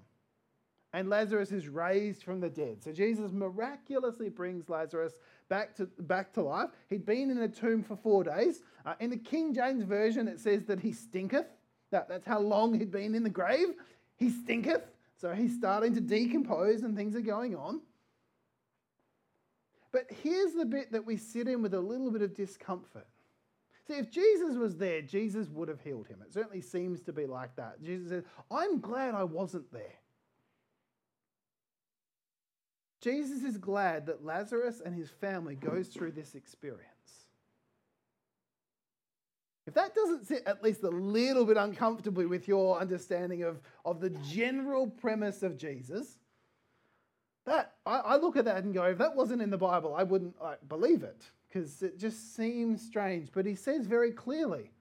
and 0.95 1.09
Lazarus 1.09 1.51
is 1.51 1.67
raised 1.67 2.23
from 2.23 2.39
the 2.39 2.49
dead. 2.49 2.81
So 2.81 2.93
Jesus 2.93 3.33
miraculously 3.33 4.29
brings 4.29 4.69
Lazarus 4.69 5.19
back 5.49 5.75
to, 5.75 5.87
back 5.99 6.31
to 6.35 6.41
life. 6.41 6.69
He'd 6.89 7.05
been 7.05 7.29
in 7.29 7.39
a 7.39 7.49
tomb 7.49 7.83
for 7.83 7.97
four 7.97 8.23
days. 8.23 8.61
Uh, 8.85 8.93
in 9.01 9.09
the 9.09 9.17
King 9.17 9.53
James 9.53 9.83
Version, 9.83 10.29
it 10.29 10.39
says 10.39 10.63
that 10.67 10.79
he 10.79 10.93
stinketh. 10.93 11.47
That, 11.91 12.07
that's 12.07 12.25
how 12.25 12.39
long 12.39 12.79
he'd 12.79 12.91
been 12.91 13.13
in 13.13 13.23
the 13.23 13.29
grave. 13.29 13.73
He 14.17 14.29
stinketh. 14.29 14.83
So 15.17 15.33
he's 15.33 15.55
starting 15.55 15.95
to 15.95 16.01
decompose 16.01 16.83
and 16.83 16.95
things 16.95 17.15
are 17.15 17.21
going 17.21 17.55
on. 17.55 17.81
But 19.91 20.07
here's 20.23 20.53
the 20.53 20.65
bit 20.65 20.91
that 20.91 21.05
we 21.05 21.15
sit 21.15 21.47
in 21.47 21.61
with 21.61 21.73
a 21.73 21.79
little 21.79 22.11
bit 22.11 22.21
of 22.21 22.35
discomfort. 22.35 23.07
See, 23.87 23.93
if 23.93 24.11
Jesus 24.11 24.57
was 24.57 24.77
there, 24.77 25.01
Jesus 25.01 25.47
would 25.49 25.69
have 25.69 25.79
healed 25.79 26.07
him. 26.07 26.19
It 26.25 26.33
certainly 26.33 26.61
seems 26.61 27.01
to 27.03 27.13
be 27.13 27.25
like 27.25 27.55
that. 27.55 27.81
Jesus 27.83 28.09
said, 28.09 28.25
I'm 28.49 28.79
glad 28.79 29.13
I 29.13 29.23
wasn't 29.23 29.71
there. 29.71 29.99
Jesus 32.99 33.43
is 33.43 33.57
glad 33.57 34.07
that 34.07 34.25
Lazarus 34.25 34.81
and 34.83 34.95
his 34.95 35.09
family 35.09 35.55
goes 35.55 35.89
through 35.89 36.11
this 36.13 36.33
experience. 36.33 36.94
If 39.67 39.73
that 39.73 39.95
doesn't 39.95 40.27
sit 40.27 40.43
at 40.45 40.63
least 40.63 40.83
a 40.83 40.89
little 40.89 41.45
bit 41.45 41.57
uncomfortably 41.57 42.27
with 42.27 42.47
your 42.47 42.79
understanding 42.79 43.43
of, 43.43 43.59
of 43.83 43.99
the 43.99 44.11
general 44.11 44.87
premise 44.87 45.41
of 45.41 45.57
Jesus, 45.57 46.17
that 47.45 47.73
I, 47.85 47.97
I 47.97 48.15
look 48.17 48.37
at 48.37 48.45
that 48.45 48.63
and 48.63 48.73
go, 48.73 48.83
if 48.83 48.97
that 48.99 49.15
wasn't 49.15 49.41
in 49.41 49.49
the 49.49 49.57
Bible, 49.57 49.95
I 49.95 50.03
wouldn't 50.03 50.39
like, 50.41 50.67
believe 50.67 51.03
it 51.03 51.23
because 51.47 51.81
it 51.81 51.97
just 51.97 52.35
seems 52.35 52.81
strange. 52.81 53.29
But 53.33 53.45
he 53.45 53.55
says 53.55 53.87
very 53.87 54.11
clearly, 54.11 54.71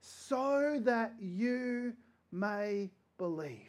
so 0.00 0.78
that 0.84 1.14
you 1.20 1.94
may 2.32 2.90
believe. 3.18 3.66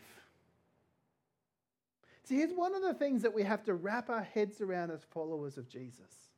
See, 2.24 2.36
here's 2.36 2.54
one 2.54 2.75
of 2.75 2.82
the 2.82 2.94
things 2.94 3.24
that 3.24 3.34
we 3.34 3.44
have 3.44 3.63
to 3.66 3.74
wrap 3.74 4.10
our 4.10 4.24
heads 4.24 4.62
around 4.62 4.92
as 4.92 5.04
followers 5.04 5.58
of 5.58 5.68
Jesus. 5.68 6.30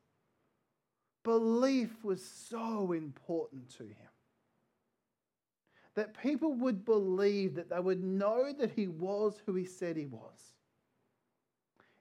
Belief 1.24 2.04
was 2.04 2.24
so 2.24 2.94
important 2.94 3.70
to 3.78 3.84
him. 3.84 4.13
That 5.96 6.18
people 6.22 6.54
would 6.54 6.86
believe, 6.86 7.56
that 7.56 7.70
they 7.70 7.80
would 7.80 8.04
know 8.04 8.52
that 8.54 8.72
he 8.72 8.88
was 8.88 9.40
who 9.46 9.54
he 9.54 9.66
said 9.66 9.96
he 9.96 10.08
was, 10.08 10.54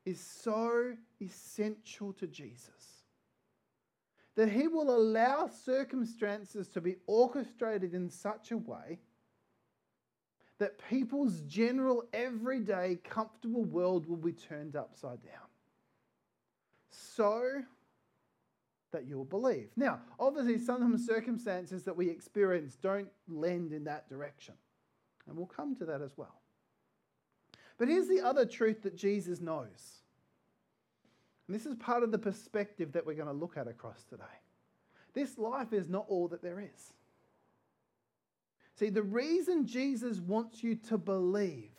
is 0.04 0.20
so 0.20 0.94
essential 1.20 2.12
to 2.14 2.26
Jesus. 2.26 3.04
That 4.34 4.48
he 4.48 4.66
will 4.66 4.96
allow 4.96 5.48
circumstances 5.48 6.68
to 6.68 6.80
be 6.80 6.96
orchestrated 7.06 7.92
in 7.92 8.08
such 8.08 8.50
a 8.50 8.56
way 8.56 8.98
that 10.58 10.78
people's 10.88 11.40
general, 11.42 12.04
everyday, 12.12 12.98
comfortable 13.02 13.64
world 13.64 14.06
will 14.06 14.16
be 14.16 14.32
turned 14.32 14.76
upside 14.76 15.22
down. 15.22 15.48
So 16.88 17.62
that 18.92 19.06
you'll 19.06 19.24
believe. 19.24 19.70
Now, 19.76 20.00
obviously, 20.20 20.58
some 20.58 20.96
circumstances 20.98 21.82
that 21.84 21.96
we 21.96 22.08
experience 22.08 22.76
don't 22.76 23.08
lend 23.28 23.72
in 23.72 23.84
that 23.84 24.08
direction. 24.08 24.54
And 25.26 25.36
we'll 25.36 25.46
come 25.46 25.74
to 25.76 25.84
that 25.86 26.02
as 26.02 26.12
well. 26.16 26.40
But 27.78 27.88
here's 27.88 28.08
the 28.08 28.20
other 28.20 28.46
truth 28.46 28.82
that 28.82 28.96
Jesus 28.96 29.40
knows. 29.40 30.02
And 31.48 31.56
this 31.56 31.66
is 31.66 31.74
part 31.74 32.02
of 32.02 32.12
the 32.12 32.18
perspective 32.18 32.92
that 32.92 33.04
we're 33.04 33.14
going 33.14 33.26
to 33.26 33.32
look 33.32 33.56
at 33.56 33.66
across 33.66 34.04
today. 34.04 34.22
This 35.14 35.38
life 35.38 35.72
is 35.72 35.88
not 35.88 36.06
all 36.08 36.28
that 36.28 36.42
there 36.42 36.60
is. 36.60 36.92
See, 38.78 38.88
the 38.88 39.02
reason 39.02 39.66
Jesus 39.66 40.18
wants 40.18 40.62
you 40.62 40.76
to 40.88 40.96
believe 40.96 41.71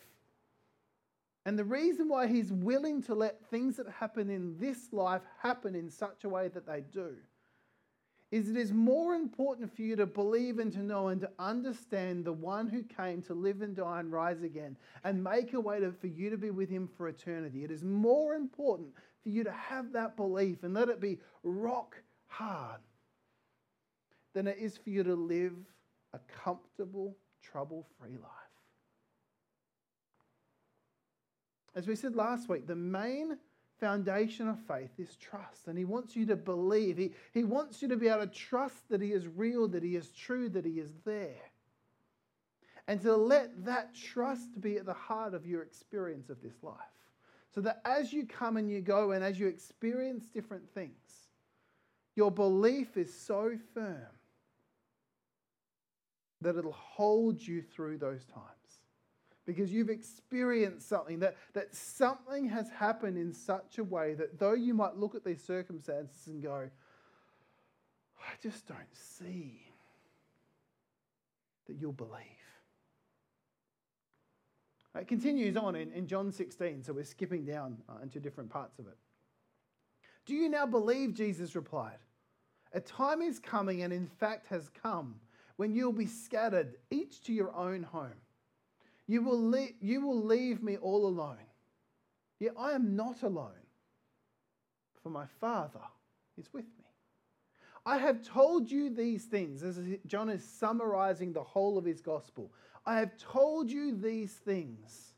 and 1.46 1.60
the 1.60 1.64
reason 1.64 2.08
why 2.08 2.28
he's 2.28 2.52
willing 2.52 3.02
to 3.04 3.14
let 3.14 3.46
things 3.50 3.78
that 3.78 3.88
happen 3.90 4.30
in 4.30 4.58
this 4.60 4.94
life 4.94 5.22
happen 5.42 5.76
in 5.76 5.90
such 5.90 6.24
a 6.24 6.30
way 6.30 6.48
that 6.48 6.66
they 6.66 6.82
do 6.82 7.16
is 8.34 8.50
it 8.50 8.58
is 8.58 8.72
more 8.72 9.14
important 9.14 9.72
for 9.76 9.84
you 9.84 9.96
to 9.96 10.08
believe 10.08 10.58
and 10.58 10.72
to 10.74 10.80
know 10.80 11.10
and 11.10 11.22
to 11.22 11.30
understand 11.38 12.26
the 12.26 12.34
one 12.34 12.68
who 12.68 12.82
came 12.82 13.22
to 13.22 13.36
live 13.36 13.62
and 13.62 13.76
die 13.76 14.00
and 14.00 14.12
rise 14.12 14.42
again 14.42 14.76
and 15.04 15.24
make 15.24 15.54
a 15.54 15.60
way 15.60 15.80
to, 15.80 15.92
for 15.92 16.08
you 16.08 16.32
to 16.32 16.38
be 16.38 16.50
with 16.50 16.68
him 16.68 16.90
for 16.98 17.08
eternity. 17.08 17.64
It 17.64 17.70
is 17.70 17.84
more 17.84 18.34
important 18.34 18.90
for 19.22 19.30
you 19.30 19.44
to 19.44 19.52
have 19.52 19.92
that 19.94 20.16
belief 20.16 20.64
and 20.64 20.74
let 20.74 20.90
it 20.90 21.00
be 21.00 21.20
rock 21.44 21.96
hard 22.26 22.82
than 24.34 24.48
it 24.48 24.58
is 24.58 24.78
for 24.78 24.90
you 24.90 25.04
to 25.04 25.14
live 25.14 25.54
a 26.14 26.20
comfortable, 26.44 27.16
trouble 27.44 27.86
free 28.00 28.18
life. 28.18 28.43
As 31.76 31.88
we 31.88 31.96
said 31.96 32.16
last 32.16 32.50
week, 32.50 32.68
the 32.68 32.76
main 32.76 33.38
foundation 33.80 34.48
of 34.48 34.60
faith 34.60 34.92
is 34.98 35.16
trust. 35.16 35.68
And 35.68 35.78
He 35.78 35.86
wants 35.86 36.16
you 36.16 36.26
to 36.28 36.36
believe. 36.36 36.98
He, 36.98 37.12
he 37.34 37.44
wants 37.44 37.82
you 37.82 37.88
to 37.90 37.98
be 37.98 38.08
able 38.08 38.22
to 38.22 38.28
trust 38.28 38.90
that 38.90 39.02
He 39.02 39.12
is 39.12 39.28
real, 39.28 39.68
that 39.70 39.84
He 39.84 39.96
is 39.96 40.10
true, 40.12 40.50
that 40.50 40.66
He 40.66 40.80
is 40.80 40.92
there. 41.06 41.52
And 42.88 43.02
to 43.02 43.16
let 43.16 43.66
that 43.66 43.96
trust 43.96 44.60
be 44.60 44.78
at 44.78 44.86
the 44.86 44.94
heart 44.94 45.34
of 45.34 45.46
your 45.46 45.62
experience 45.62 46.30
of 46.30 46.42
this 46.42 46.62
life. 46.62 46.76
So 47.54 47.62
that 47.62 47.82
as 47.86 48.12
you 48.12 48.26
come 48.26 48.58
and 48.58 48.70
you 48.70 48.82
go 48.82 49.12
and 49.12 49.24
as 49.24 49.40
you 49.40 49.48
experience 49.48 50.26
different 50.26 50.70
things, 50.74 51.28
your 52.16 52.32
belief 52.32 52.98
is 52.98 53.14
so 53.14 53.58
firm 53.74 54.08
that 56.42 56.58
it'll 56.58 56.72
hold 56.72 57.42
you 57.42 57.62
through 57.62 57.98
those 57.98 58.26
times. 58.26 58.53
Because 59.46 59.72
you've 59.72 59.90
experienced 59.90 60.88
something, 60.88 61.20
that, 61.20 61.36
that 61.54 61.76
something 61.76 62.48
has 62.48 62.70
happened 62.70 63.18
in 63.18 63.34
such 63.34 63.78
a 63.78 63.84
way 63.84 64.14
that 64.14 64.40
though 64.40 64.54
you 64.54 64.74
might 64.74 64.96
look 64.96 65.16
at 65.16 65.26
these 65.26 65.44
circumstances 65.44 66.28
and 66.28 66.42
go, 66.42 66.70
I 68.20 68.32
just 68.42 68.66
don't 68.68 68.80
see, 68.94 69.62
that 71.68 71.76
you'll 71.76 71.92
believe. 71.92 72.22
It 74.96 75.08
continues 75.08 75.58
on 75.58 75.76
in, 75.76 75.92
in 75.92 76.08
John 76.08 76.32
16, 76.32 76.84
so 76.84 76.94
we're 76.94 77.04
skipping 77.04 77.44
down 77.44 77.78
uh, 77.90 78.02
into 78.04 78.20
different 78.20 78.50
parts 78.50 78.80
of 78.80 78.88
it. 78.88 78.98
Do 80.26 80.36
you 80.36 80.48
now 80.50 80.66
believe? 80.66 81.14
Jesus 81.14 81.56
replied. 81.56 81.98
A 82.74 82.80
time 82.80 83.22
is 83.22 83.40
coming, 83.40 83.82
and 83.82 83.92
in 83.92 84.08
fact 84.08 84.48
has 84.48 84.70
come 84.70 85.16
when 85.58 85.76
you'll 85.76 85.94
be 85.94 86.08
scattered, 86.08 86.76
each 86.90 87.22
to 87.24 87.34
your 87.34 87.54
own 87.56 87.84
home. 87.84 88.14
You 89.08 89.22
will, 89.22 89.50
le- 89.52 89.74
you 89.82 90.02
will 90.02 90.24
leave 90.24 90.64
me 90.64 90.78
all 90.78 91.06
alone. 91.06 91.38
Yet 92.40 92.54
I 92.58 92.72
am 92.72 92.96
not 92.96 93.24
alone, 93.24 93.52
for 95.02 95.10
my 95.10 95.26
Father 95.40 95.82
is 96.38 96.52
with 96.54 96.66
me. 96.66 96.86
I 97.86 97.98
have 97.98 98.22
told 98.24 98.72
you 98.72 98.90
these 98.90 99.26
things, 99.26 99.62
as 99.62 99.78
John 100.08 100.30
is 100.30 100.44
summarizing 100.44 101.34
the 101.34 101.44
whole 101.44 101.78
of 101.78 101.84
his 101.84 102.02
gospel. 102.02 102.52
I 102.86 103.00
have 103.00 103.18
told 103.18 103.70
you 103.70 103.96
these 103.96 104.32
things 104.32 105.14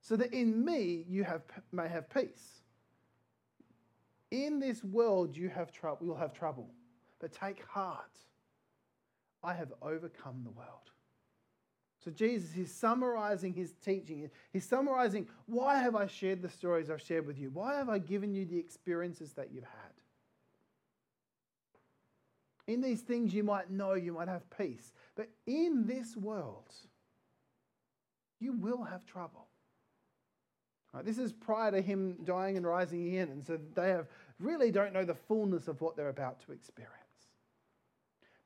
so 0.00 0.16
that 0.16 0.32
in 0.32 0.64
me 0.64 1.04
you 1.08 1.24
have, 1.24 1.42
may 1.72 1.88
have 1.88 2.08
peace. 2.08 2.62
In 4.30 4.58
this 4.58 4.82
world 4.82 5.36
you 5.36 5.48
have 5.48 5.72
trouble, 5.72 6.06
you'll 6.06 6.16
have 6.16 6.32
trouble, 6.32 6.70
but 7.18 7.32
take 7.32 7.64
heart. 7.66 8.18
I 9.42 9.52
have 9.54 9.72
overcome 9.82 10.42
the 10.44 10.50
world. 10.50 10.89
So 12.04 12.10
Jesus 12.10 12.56
is 12.56 12.72
summarizing 12.72 13.52
his 13.52 13.74
teaching. 13.84 14.30
He's 14.52 14.64
summarizing 14.66 15.28
why 15.46 15.78
have 15.78 15.94
I 15.94 16.06
shared 16.06 16.40
the 16.40 16.48
stories 16.48 16.90
I've 16.90 17.02
shared 17.02 17.26
with 17.26 17.38
you? 17.38 17.50
Why 17.50 17.74
have 17.74 17.90
I 17.90 17.98
given 17.98 18.34
you 18.34 18.46
the 18.46 18.58
experiences 18.58 19.32
that 19.34 19.52
you've 19.52 19.64
had? 19.64 19.92
In 22.66 22.80
these 22.80 23.00
things 23.00 23.34
you 23.34 23.44
might 23.44 23.70
know, 23.70 23.94
you 23.94 24.12
might 24.12 24.28
have 24.28 24.48
peace. 24.56 24.92
But 25.14 25.28
in 25.46 25.86
this 25.86 26.16
world, 26.16 26.72
you 28.38 28.52
will 28.52 28.82
have 28.84 29.04
trouble. 29.04 29.48
Right, 30.94 31.04
this 31.04 31.18
is 31.18 31.32
prior 31.32 31.70
to 31.70 31.80
him 31.80 32.16
dying 32.24 32.56
and 32.56 32.66
rising 32.66 33.08
again, 33.08 33.28
and 33.28 33.44
so 33.44 33.58
they 33.74 33.90
have 33.90 34.06
really 34.38 34.70
don't 34.70 34.92
know 34.92 35.04
the 35.04 35.14
fullness 35.14 35.68
of 35.68 35.80
what 35.80 35.96
they're 35.96 36.08
about 36.08 36.40
to 36.46 36.52
experience. 36.52 36.96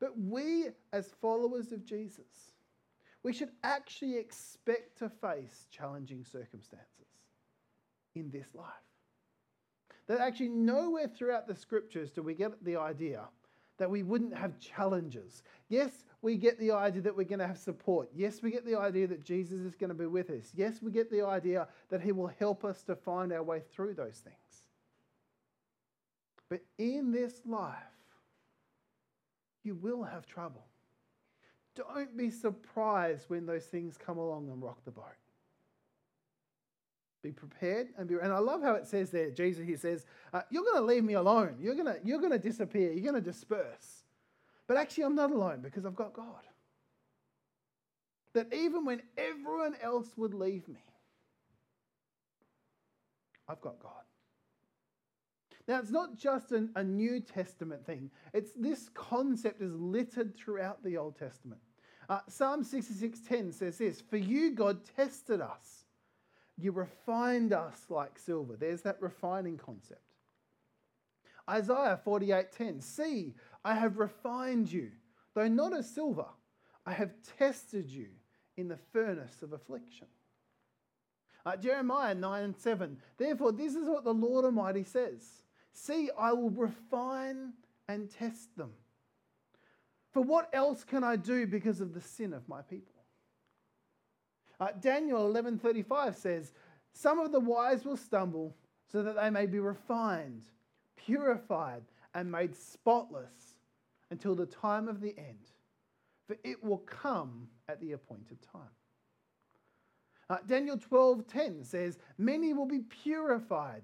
But 0.00 0.18
we, 0.18 0.66
as 0.92 1.06
followers 1.22 1.72
of 1.72 1.84
Jesus, 1.86 2.53
we 3.24 3.32
should 3.32 3.50
actually 3.64 4.16
expect 4.16 4.98
to 4.98 5.08
face 5.08 5.66
challenging 5.70 6.24
circumstances 6.24 6.86
in 8.14 8.30
this 8.30 8.54
life. 8.54 8.66
That 10.06 10.20
actually, 10.20 10.50
nowhere 10.50 11.08
throughout 11.08 11.48
the 11.48 11.56
scriptures 11.56 12.12
do 12.12 12.22
we 12.22 12.34
get 12.34 12.62
the 12.62 12.76
idea 12.76 13.22
that 13.78 13.90
we 13.90 14.02
wouldn't 14.02 14.36
have 14.36 14.60
challenges. 14.60 15.42
Yes, 15.68 16.04
we 16.22 16.36
get 16.36 16.60
the 16.60 16.70
idea 16.70 17.02
that 17.02 17.16
we're 17.16 17.24
going 17.24 17.40
to 17.40 17.46
have 17.46 17.58
support. 17.58 18.08
Yes, 18.14 18.42
we 18.42 18.50
get 18.50 18.64
the 18.64 18.76
idea 18.76 19.06
that 19.08 19.24
Jesus 19.24 19.60
is 19.60 19.74
going 19.74 19.88
to 19.88 19.94
be 19.94 20.06
with 20.06 20.30
us. 20.30 20.52
Yes, 20.54 20.80
we 20.80 20.92
get 20.92 21.10
the 21.10 21.22
idea 21.22 21.66
that 21.88 22.02
he 22.02 22.12
will 22.12 22.30
help 22.38 22.64
us 22.64 22.82
to 22.84 22.94
find 22.94 23.32
our 23.32 23.42
way 23.42 23.62
through 23.72 23.94
those 23.94 24.18
things. 24.18 24.36
But 26.48 26.60
in 26.78 27.10
this 27.10 27.40
life, 27.46 27.74
you 29.64 29.74
will 29.74 30.04
have 30.04 30.26
trouble. 30.26 30.66
Don't 31.74 32.16
be 32.16 32.30
surprised 32.30 33.24
when 33.28 33.46
those 33.46 33.64
things 33.64 33.96
come 33.96 34.18
along 34.18 34.48
and 34.48 34.62
rock 34.62 34.78
the 34.84 34.90
boat. 34.90 35.04
Be 37.22 37.32
prepared 37.32 37.88
and 37.96 38.06
be. 38.06 38.16
And 38.22 38.32
I 38.32 38.38
love 38.38 38.62
how 38.62 38.74
it 38.74 38.86
says 38.86 39.10
there, 39.10 39.30
Jesus, 39.30 39.66
he 39.66 39.76
says, 39.76 40.04
uh, 40.32 40.42
You're 40.50 40.62
going 40.62 40.76
to 40.76 40.82
leave 40.82 41.02
me 41.04 41.14
alone. 41.14 41.56
You're 41.60 41.74
going 41.74 41.86
to 41.86 41.98
you're 42.04 42.20
going 42.20 42.32
to 42.32 42.38
disappear. 42.38 42.92
You're 42.92 43.10
going 43.10 43.22
to 43.22 43.30
disperse. 43.32 44.04
But 44.66 44.76
actually, 44.76 45.04
I'm 45.04 45.14
not 45.14 45.30
alone 45.30 45.60
because 45.62 45.84
I've 45.86 45.96
got 45.96 46.12
God. 46.12 46.42
That 48.34 48.52
even 48.52 48.84
when 48.84 49.00
everyone 49.16 49.74
else 49.82 50.08
would 50.16 50.34
leave 50.34 50.68
me, 50.68 50.84
I've 53.48 53.60
got 53.60 53.78
God. 53.78 53.92
Now, 55.66 55.78
it's 55.78 55.90
not 55.90 56.16
just 56.16 56.52
an, 56.52 56.70
a 56.74 56.84
New 56.84 57.20
Testament 57.20 57.86
thing. 57.86 58.10
It's 58.34 58.52
this 58.54 58.90
concept 58.92 59.62
is 59.62 59.72
littered 59.74 60.36
throughout 60.36 60.84
the 60.84 60.98
Old 60.98 61.18
Testament. 61.18 61.60
Uh, 62.08 62.20
Psalm 62.28 62.62
66:10 62.64 63.52
says 63.52 63.78
this, 63.78 64.00
"For 64.00 64.16
you, 64.16 64.50
God, 64.50 64.84
tested 64.84 65.40
us. 65.40 65.84
You 66.56 66.72
refined 66.72 67.52
us 67.52 67.90
like 67.90 68.18
silver." 68.18 68.56
There's 68.56 68.82
that 68.82 69.00
refining 69.00 69.56
concept. 69.56 70.02
Isaiah 71.48 71.96
48:10, 71.96 72.80
"See, 72.80 73.34
I 73.64 73.74
have 73.74 73.98
refined 73.98 74.70
you, 74.70 74.92
though 75.34 75.48
not 75.48 75.72
as 75.72 75.90
silver. 75.90 76.28
I 76.86 76.92
have 76.92 77.20
tested 77.22 77.90
you 77.90 78.10
in 78.56 78.68
the 78.68 78.76
furnace 78.76 79.42
of 79.42 79.52
affliction." 79.52 80.08
Uh, 81.46 81.56
Jeremiah 81.56 82.14
9 82.14 82.54
7, 82.54 83.00
"Therefore, 83.16 83.52
this 83.52 83.74
is 83.74 83.88
what 83.88 84.04
the 84.04 84.14
Lord 84.14 84.44
Almighty 84.44 84.84
says." 84.84 85.42
See, 85.72 86.10
I 86.12 86.32
will 86.32 86.50
refine 86.50 87.52
and 87.88 88.10
test 88.10 88.54
them. 88.56 88.72
For 90.14 90.22
what 90.22 90.48
else 90.52 90.84
can 90.84 91.02
I 91.02 91.16
do 91.16 91.44
because 91.44 91.80
of 91.80 91.92
the 91.92 92.00
sin 92.00 92.32
of 92.32 92.48
my 92.48 92.62
people? 92.62 93.02
Uh, 94.60 94.70
Daniel 94.70 95.26
11:35 95.26 96.16
says, 96.16 96.52
"Some 96.92 97.18
of 97.18 97.32
the 97.32 97.40
wise 97.40 97.84
will 97.84 97.96
stumble 97.96 98.56
so 98.86 99.02
that 99.02 99.16
they 99.16 99.28
may 99.28 99.46
be 99.46 99.58
refined, 99.58 100.48
purified, 100.94 101.84
and 102.14 102.30
made 102.30 102.54
spotless 102.54 103.56
until 104.10 104.36
the 104.36 104.46
time 104.46 104.86
of 104.86 105.00
the 105.00 105.18
end, 105.18 105.50
for 106.28 106.36
it 106.44 106.62
will 106.62 106.78
come 106.78 107.50
at 107.66 107.80
the 107.80 107.90
appointed 107.90 108.40
time." 108.40 108.70
Uh, 110.30 110.38
Daniel 110.46 110.78
12:10 110.78 111.64
says, 111.64 111.98
"Many 112.18 112.52
will 112.52 112.66
be 112.66 112.82
purified, 112.82 113.82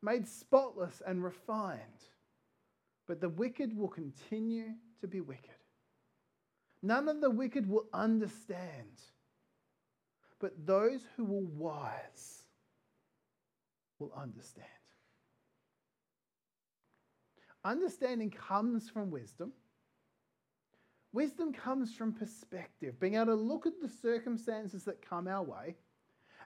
made 0.00 0.28
spotless 0.28 1.00
and 1.00 1.24
refined, 1.24 2.06
but 3.06 3.20
the 3.20 3.30
wicked 3.30 3.76
will 3.76 3.88
continue 3.88 4.78
to 5.00 5.08
be 5.08 5.20
wicked." 5.20 5.61
None 6.82 7.08
of 7.08 7.20
the 7.20 7.30
wicked 7.30 7.68
will 7.68 7.86
understand, 7.92 9.00
but 10.40 10.66
those 10.66 11.02
who 11.16 11.24
will 11.24 11.46
wise 11.46 12.42
will 13.98 14.12
understand. 14.16 14.66
Understanding 17.64 18.30
comes 18.30 18.90
from 18.90 19.10
wisdom. 19.10 19.52
Wisdom 21.12 21.52
comes 21.52 21.94
from 21.94 22.12
perspective, 22.12 22.98
being 22.98 23.14
able 23.14 23.26
to 23.26 23.34
look 23.34 23.66
at 23.66 23.80
the 23.80 23.88
circumstances 23.88 24.84
that 24.84 25.06
come 25.06 25.28
our 25.28 25.42
way 25.42 25.76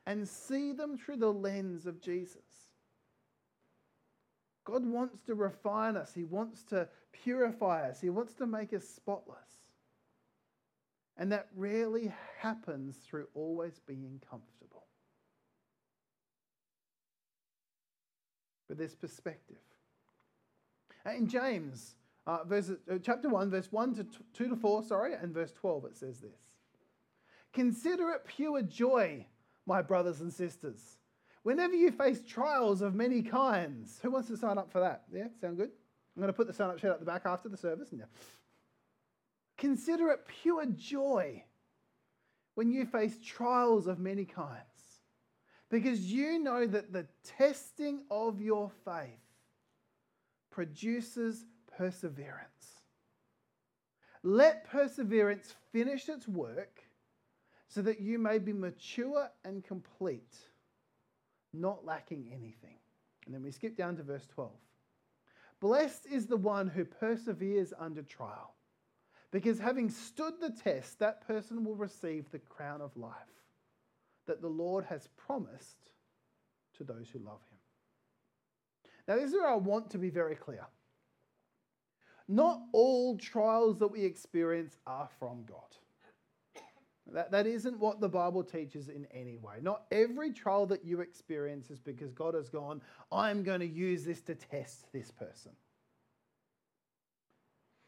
and 0.07 0.29
see 0.29 0.73
them 0.73 0.99
through 0.99 1.17
the 1.17 1.33
lens 1.33 1.87
of 1.87 2.01
Jesus. 2.01 2.43
God 4.65 4.85
wants 4.85 5.23
to 5.23 5.35
refine 5.35 5.97
us, 5.97 6.13
He 6.13 6.25
wants 6.25 6.65
to 6.65 6.89
purify 7.13 7.89
us, 7.89 8.01
He 8.01 8.11
wants 8.11 8.35
to 8.35 8.47
make 8.47 8.73
us 8.73 8.87
spotless. 8.87 9.56
And 11.19 11.33
that 11.33 11.49
rarely 11.57 12.13
happens 12.39 12.97
through 12.97 13.29
always 13.35 13.81
being 13.87 14.21
comfortable. 14.29 14.85
But 18.69 18.79
there's 18.79 18.95
perspective. 18.95 19.57
In 21.07 21.29
James, 21.29 21.95
uh, 22.27 22.39
uh, 22.51 22.99
chapter 23.03 23.29
1, 23.29 23.51
verse 23.51 23.71
1 23.71 23.95
to 23.95 24.05
t- 24.05 24.19
2 24.35 24.49
to 24.49 24.57
4, 24.57 24.83
sorry, 24.83 25.15
and 25.15 25.33
verse 25.33 25.53
12, 25.53 25.85
it 25.87 25.97
says 25.97 26.21
this 26.21 26.41
Consider 27.53 28.11
it 28.11 28.27
pure 28.27 28.63
joy, 28.63 29.25
my 29.67 29.81
brothers 29.81 30.21
and 30.21 30.33
sisters, 30.33 30.99
whenever 31.45 31.75
you 31.75 31.93
face 31.93 32.21
trials 32.27 32.83
of 32.83 32.95
many 32.95 33.23
kinds. 33.23 34.01
Who 34.03 34.11
wants 34.11 34.29
to 34.29 34.37
sign 34.37 34.59
up 34.59 34.73
for 34.73 34.81
that? 34.81 35.05
Yeah, 35.13 35.29
sound 35.41 35.57
good? 35.57 35.71
I'm 36.17 36.21
going 36.21 36.33
to 36.33 36.37
put 36.37 36.47
the 36.49 36.53
sign 36.53 36.71
up 36.71 36.79
sheet 36.79 36.89
at 36.89 36.99
the 36.99 37.07
back 37.07 37.23
after 37.25 37.49
the 37.49 37.57
service. 37.57 37.93
And, 37.93 38.01
Yeah. 38.01 38.07
Consider 39.59 40.11
it 40.11 40.27
pure 40.43 40.67
joy 40.67 41.43
when 42.55 42.71
you 42.71 42.85
face 42.85 43.17
trials 43.25 43.87
of 43.87 43.99
many 43.99 44.25
kinds, 44.25 45.01
because 45.71 46.01
you 46.01 46.39
know 46.39 46.67
that 46.67 46.93
the 46.93 47.07
testing 47.39 48.01
of 48.11 48.41
your 48.41 48.71
faith 48.85 49.21
produces 50.51 51.45
perseverance. 51.77 52.81
Let 54.23 54.69
perseverance 54.69 55.55
finish 55.73 56.09
its 56.09 56.27
work 56.27 56.83
so 57.69 57.83
that 57.83 58.01
you 58.01 58.19
may 58.19 58.39
be 58.39 58.53
mature 58.53 59.31
and 59.45 59.63
complete, 59.63 60.35
not 61.53 61.85
lacking 61.85 62.31
anything. 62.33 62.79
And 63.25 63.35
then 63.35 63.43
we 63.43 63.51
skip 63.51 63.77
down 63.77 63.97
to 63.97 64.03
verse 64.03 64.27
12. 64.35 64.51
Blessed 65.61 66.07
is 66.11 66.27
the 66.27 66.37
one 66.37 66.69
who 66.69 66.85
perseveres 66.85 67.73
under 67.79 68.03
trial 68.03 68.56
because 69.33 69.59
having 69.59 69.91
stood 69.91 70.35
the 70.41 70.51
test, 70.51 70.99
that 70.99 71.27
person 71.27 71.65
will 71.65 71.75
receive 71.75 72.31
the 72.31 72.39
crown 72.39 72.81
of 72.81 72.97
life 72.97 73.13
that 74.27 74.41
the 74.41 74.49
Lord 74.49 74.85
has 74.85 75.09
promised 75.17 75.91
to 76.77 76.85
those 76.85 77.09
who 77.13 77.19
love 77.19 77.41
him. 77.51 77.59
Now, 79.09 79.17
this 79.17 79.31
is 79.31 79.35
where 79.35 79.49
I 79.49 79.57
want 79.57 79.91
to 79.91 79.99
be 79.99 80.11
very 80.11 80.35
clear. 80.35 80.67
Not 82.29 82.61
all 82.73 83.17
trials 83.17 83.79
that 83.79 83.89
we 83.89 84.03
experience 84.03 84.79
are 84.87 85.09
from 85.19 85.45
God. 85.45 85.61
That, 87.13 87.31
that 87.31 87.47
isn't 87.47 87.79
what 87.79 88.01
the 88.01 88.09
Bible 88.09 88.43
teaches 88.43 88.89
in 88.89 89.07
any 89.13 89.37
way. 89.37 89.57
Not 89.63 89.85
every 89.93 90.33
trial 90.33 90.67
that 90.67 90.85
you 90.85 91.01
experience 91.01 91.71
is 91.71 91.79
because 91.79 92.13
God 92.13 92.35
has 92.35 92.49
gone, 92.49 92.83
I'm 93.13 93.45
going 93.45 93.61
to 93.61 93.67
use 93.67 94.05
this 94.05 94.21
to 94.23 94.35
test 94.35 94.93
this 94.93 95.13
person. 95.13 95.53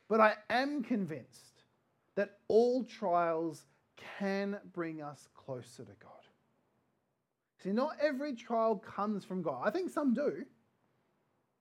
But 0.09 0.21
I 0.21 0.35
am 0.49 0.83
convinced 0.83 1.63
that 2.15 2.39
all 2.49 2.83
trials 2.85 3.65
can 4.19 4.59
bring 4.73 5.03
us 5.03 5.29
closer 5.35 5.85
to 5.85 5.93
God. 6.01 6.13
See, 7.63 7.71
not 7.71 7.97
every 8.01 8.35
trial 8.35 8.77
comes 8.77 9.25
from 9.25 9.43
God. 9.43 9.63
I 9.65 9.71
think 9.71 9.91
some 9.91 10.15
do. 10.15 10.45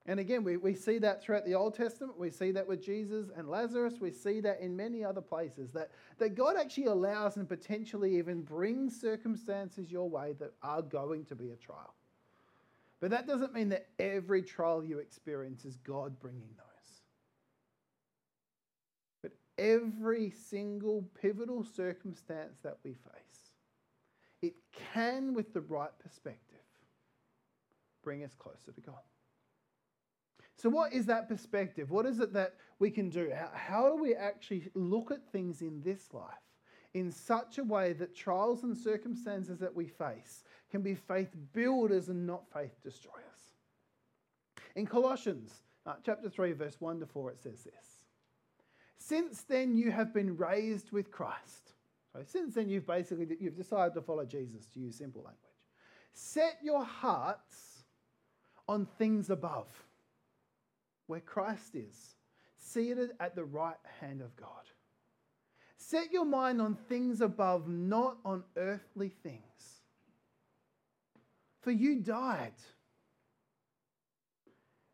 And 0.06 0.18
again, 0.18 0.42
we, 0.42 0.56
we 0.56 0.74
see 0.74 0.98
that 0.98 1.22
throughout 1.22 1.44
the 1.44 1.54
Old 1.54 1.74
Testament. 1.74 2.18
We 2.18 2.30
see 2.30 2.50
that 2.52 2.66
with 2.66 2.82
Jesus 2.82 3.26
and 3.36 3.50
Lazarus. 3.50 3.94
We 4.00 4.10
see 4.10 4.40
that 4.40 4.60
in 4.60 4.74
many 4.74 5.04
other 5.04 5.20
places. 5.20 5.70
That, 5.72 5.90
that 6.18 6.34
God 6.34 6.56
actually 6.58 6.86
allows 6.86 7.36
and 7.36 7.46
potentially 7.46 8.16
even 8.16 8.40
brings 8.40 8.98
circumstances 8.98 9.92
your 9.92 10.08
way 10.08 10.34
that 10.38 10.54
are 10.62 10.80
going 10.80 11.26
to 11.26 11.34
be 11.34 11.50
a 11.50 11.56
trial. 11.56 11.94
But 13.00 13.10
that 13.10 13.26
doesn't 13.26 13.52
mean 13.52 13.68
that 13.68 13.88
every 13.98 14.42
trial 14.42 14.82
you 14.82 14.98
experience 14.98 15.66
is 15.66 15.76
God 15.76 16.18
bringing 16.18 16.48
those 16.56 16.67
every 19.58 20.30
single 20.30 21.04
pivotal 21.20 21.64
circumstance 21.64 22.58
that 22.62 22.78
we 22.84 22.92
face, 22.92 23.52
it 24.40 24.54
can, 24.94 25.34
with 25.34 25.52
the 25.52 25.60
right 25.60 25.90
perspective, 25.98 26.58
bring 28.02 28.24
us 28.24 28.34
closer 28.34 28.72
to 28.72 28.80
God. 28.80 29.02
So, 30.56 30.68
what 30.68 30.92
is 30.92 31.06
that 31.06 31.28
perspective? 31.28 31.90
What 31.90 32.06
is 32.06 32.18
it 32.20 32.32
that 32.32 32.54
we 32.78 32.90
can 32.90 33.10
do? 33.10 33.30
How, 33.34 33.50
how, 33.54 33.88
do 33.88 34.02
we 34.02 34.14
actually 34.14 34.70
look 34.74 35.10
at 35.10 35.30
things 35.30 35.62
in 35.62 35.82
this 35.82 36.12
life 36.12 36.24
in 36.94 37.12
such 37.12 37.58
a 37.58 37.64
way 37.64 37.92
that 37.92 38.16
trials 38.16 38.64
and 38.64 38.76
circumstances 38.76 39.58
that 39.60 39.74
we 39.74 39.86
face 39.86 40.42
can 40.70 40.82
be 40.82 40.94
faith 40.94 41.28
builders 41.52 42.08
and 42.08 42.26
not 42.26 42.42
faith 42.52 42.74
destroyers? 42.82 43.24
In 44.74 44.86
Colossians 44.86 45.62
uh, 45.86 45.94
chapter 46.04 46.28
3, 46.28 46.52
verse 46.52 46.76
1 46.80 47.00
to 47.00 47.06
4, 47.06 47.32
it 47.32 47.38
says 47.38 47.62
this 47.64 47.97
since 48.98 49.42
then, 49.42 49.76
you 49.76 49.90
have 49.90 50.12
been 50.12 50.36
raised 50.36 50.92
with 50.92 51.10
Christ. 51.10 51.72
So 52.12 52.22
since 52.24 52.54
then, 52.54 52.68
you've 52.68 52.86
basically 52.86 53.28
you've 53.40 53.56
decided 53.56 53.94
to 53.94 54.02
follow 54.02 54.24
Jesus, 54.24 54.66
to 54.74 54.80
use 54.80 54.96
simple 54.96 55.22
language. 55.22 55.38
Set 56.12 56.58
your 56.62 56.84
hearts 56.84 57.84
on 58.68 58.86
things 58.98 59.30
above, 59.30 59.68
where 61.06 61.20
Christ 61.20 61.74
is, 61.74 62.16
seated 62.58 63.10
at 63.20 63.34
the 63.34 63.44
right 63.44 63.76
hand 64.00 64.20
of 64.20 64.34
God. 64.36 64.48
Set 65.76 66.12
your 66.12 66.24
mind 66.24 66.60
on 66.60 66.74
things 66.74 67.20
above, 67.20 67.68
not 67.68 68.18
on 68.24 68.42
earthly 68.56 69.10
things. 69.22 69.42
For 71.60 71.70
you 71.70 72.00
died, 72.00 72.52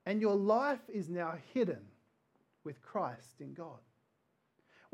and 0.06 0.20
your 0.20 0.36
life 0.36 0.82
is 0.92 1.08
now 1.08 1.34
hidden 1.52 1.80
with 2.64 2.82
Christ 2.82 3.40
in 3.40 3.54
God. 3.54 3.80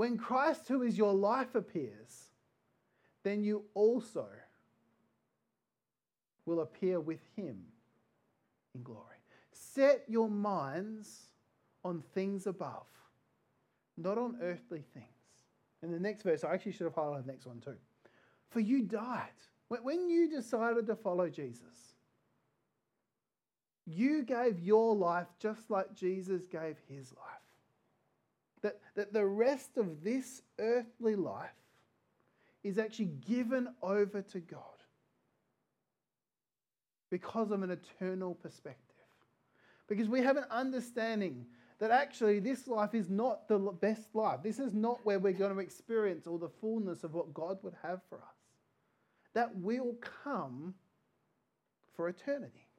When 0.00 0.16
Christ, 0.16 0.66
who 0.66 0.80
is 0.80 0.96
your 0.96 1.12
life, 1.12 1.54
appears, 1.54 2.30
then 3.22 3.44
you 3.44 3.64
also 3.74 4.28
will 6.46 6.60
appear 6.60 6.98
with 7.00 7.20
him 7.36 7.58
in 8.74 8.82
glory. 8.82 9.20
Set 9.52 10.04
your 10.08 10.30
minds 10.30 11.26
on 11.84 12.02
things 12.14 12.46
above, 12.46 12.86
not 13.98 14.16
on 14.16 14.38
earthly 14.40 14.84
things. 14.94 15.04
In 15.82 15.92
the 15.92 16.00
next 16.00 16.22
verse, 16.22 16.44
I 16.44 16.54
actually 16.54 16.72
should 16.72 16.84
have 16.84 16.94
highlighted 16.94 17.26
the 17.26 17.32
next 17.32 17.44
one 17.44 17.60
too. 17.60 17.76
For 18.48 18.60
you 18.60 18.84
died. 18.84 19.26
When 19.68 20.08
you 20.08 20.30
decided 20.30 20.86
to 20.86 20.96
follow 20.96 21.28
Jesus, 21.28 21.92
you 23.84 24.22
gave 24.22 24.58
your 24.60 24.96
life 24.96 25.28
just 25.38 25.70
like 25.70 25.92
Jesus 25.94 26.46
gave 26.46 26.78
his 26.88 27.12
life. 27.12 27.39
That, 28.62 28.79
that 28.94 29.12
the 29.12 29.25
rest 29.25 29.77
of 29.77 30.05
this 30.05 30.42
earthly 30.59 31.16
life 31.16 31.51
is 32.62 32.79
actually 32.79 33.12
given 33.27 33.68
over 33.83 34.20
to 34.20 34.40
God 34.40 34.61
because 37.11 37.51
of 37.51 37.62
an 37.62 37.70
eternal 37.70 38.35
perspective. 38.35 38.96
Because 39.88 40.09
we 40.09 40.20
have 40.20 40.37
an 40.37 40.44
understanding 40.51 41.46
that 41.81 41.90
actually 41.90 42.38
this 42.38 42.68
life 42.68 42.94
is 42.94 43.09
not 43.09 43.49
the 43.49 43.59
best 43.59 44.14
life. 44.14 44.40
This 44.42 44.59
is 44.59 44.75
not 44.75 45.05
where 45.05 45.18
we're 45.18 45.33
going 45.33 45.53
to 45.53 45.59
experience 45.61 46.27
all 46.27 46.38
the 46.38 46.51
fullness 46.61 47.03
of 47.03 47.14
what 47.14 47.35
God 47.35 47.59
would 47.62 47.75
have 47.83 48.01
for 48.09 48.18
us. 48.18 48.37
That 49.35 49.57
will 49.57 49.94
come 50.25 50.75
for 51.96 52.09
eternity. 52.09 52.69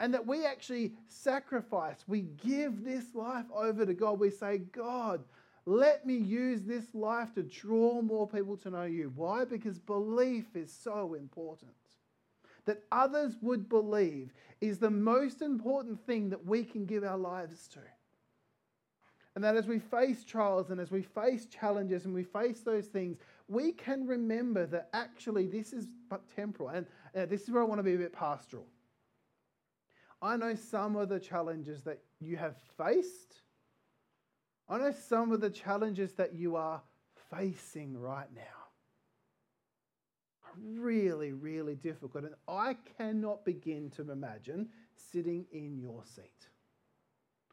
And 0.00 0.12
that 0.12 0.26
we 0.26 0.44
actually 0.44 0.92
sacrifice. 1.08 2.04
We 2.06 2.22
give 2.22 2.84
this 2.84 3.14
life 3.14 3.46
over 3.54 3.86
to 3.86 3.94
God. 3.94 4.18
We 4.18 4.30
say, 4.30 4.58
God, 4.58 5.24
let 5.64 6.06
me 6.06 6.16
use 6.16 6.62
this 6.62 6.94
life 6.94 7.34
to 7.34 7.42
draw 7.42 8.02
more 8.02 8.28
people 8.28 8.56
to 8.58 8.70
know 8.70 8.84
you. 8.84 9.12
Why? 9.16 9.44
Because 9.44 9.78
belief 9.78 10.54
is 10.54 10.72
so 10.72 11.14
important. 11.14 11.72
That 12.66 12.82
others 12.92 13.36
would 13.42 13.68
believe 13.68 14.32
is 14.60 14.78
the 14.78 14.90
most 14.90 15.40
important 15.40 16.04
thing 16.04 16.30
that 16.30 16.44
we 16.44 16.64
can 16.64 16.84
give 16.84 17.04
our 17.04 17.18
lives 17.18 17.68
to. 17.68 17.80
And 19.34 19.44
that 19.44 19.56
as 19.56 19.66
we 19.66 19.78
face 19.78 20.24
trials 20.24 20.70
and 20.70 20.80
as 20.80 20.90
we 20.90 21.02
face 21.02 21.46
challenges 21.46 22.06
and 22.06 22.14
we 22.14 22.24
face 22.24 22.60
those 22.60 22.86
things, 22.86 23.18
we 23.48 23.72
can 23.72 24.06
remember 24.06 24.66
that 24.66 24.88
actually 24.94 25.46
this 25.46 25.72
is 25.72 25.88
but 26.08 26.22
temporal. 26.34 26.70
And 26.70 26.86
uh, 27.14 27.26
this 27.26 27.42
is 27.42 27.50
where 27.50 27.62
I 27.62 27.66
want 27.66 27.78
to 27.78 27.82
be 27.82 27.94
a 27.94 27.98
bit 27.98 28.12
pastoral. 28.12 28.66
I 30.22 30.36
know 30.36 30.54
some 30.54 30.96
of 30.96 31.08
the 31.08 31.20
challenges 31.20 31.82
that 31.82 32.00
you 32.20 32.36
have 32.36 32.56
faced 32.76 33.42
I 34.68 34.78
know 34.78 34.92
some 35.08 35.30
of 35.30 35.40
the 35.40 35.50
challenges 35.50 36.12
that 36.14 36.34
you 36.34 36.56
are 36.56 36.82
facing 37.30 37.96
right 37.96 38.28
now 38.34 38.42
are 40.44 40.80
really, 40.80 41.32
really 41.32 41.76
difficult. 41.76 42.24
And 42.24 42.34
I 42.48 42.76
cannot 42.98 43.44
begin 43.44 43.90
to 43.90 44.10
imagine 44.10 44.68
sitting 45.12 45.46
in 45.52 45.78
your 45.78 46.02
seat. 46.04 46.48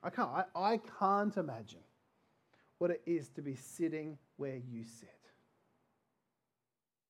I 0.02 0.10
can't. 0.10 0.30
I, 0.30 0.46
I 0.56 0.80
can't 1.00 1.38
imagine 1.38 1.84
what 2.80 2.90
it 2.90 3.02
is 3.06 3.30
to 3.30 3.42
be 3.42 3.56
sitting 3.56 4.18
where 4.38 4.58
you 4.58 4.84
sit. 4.84 5.10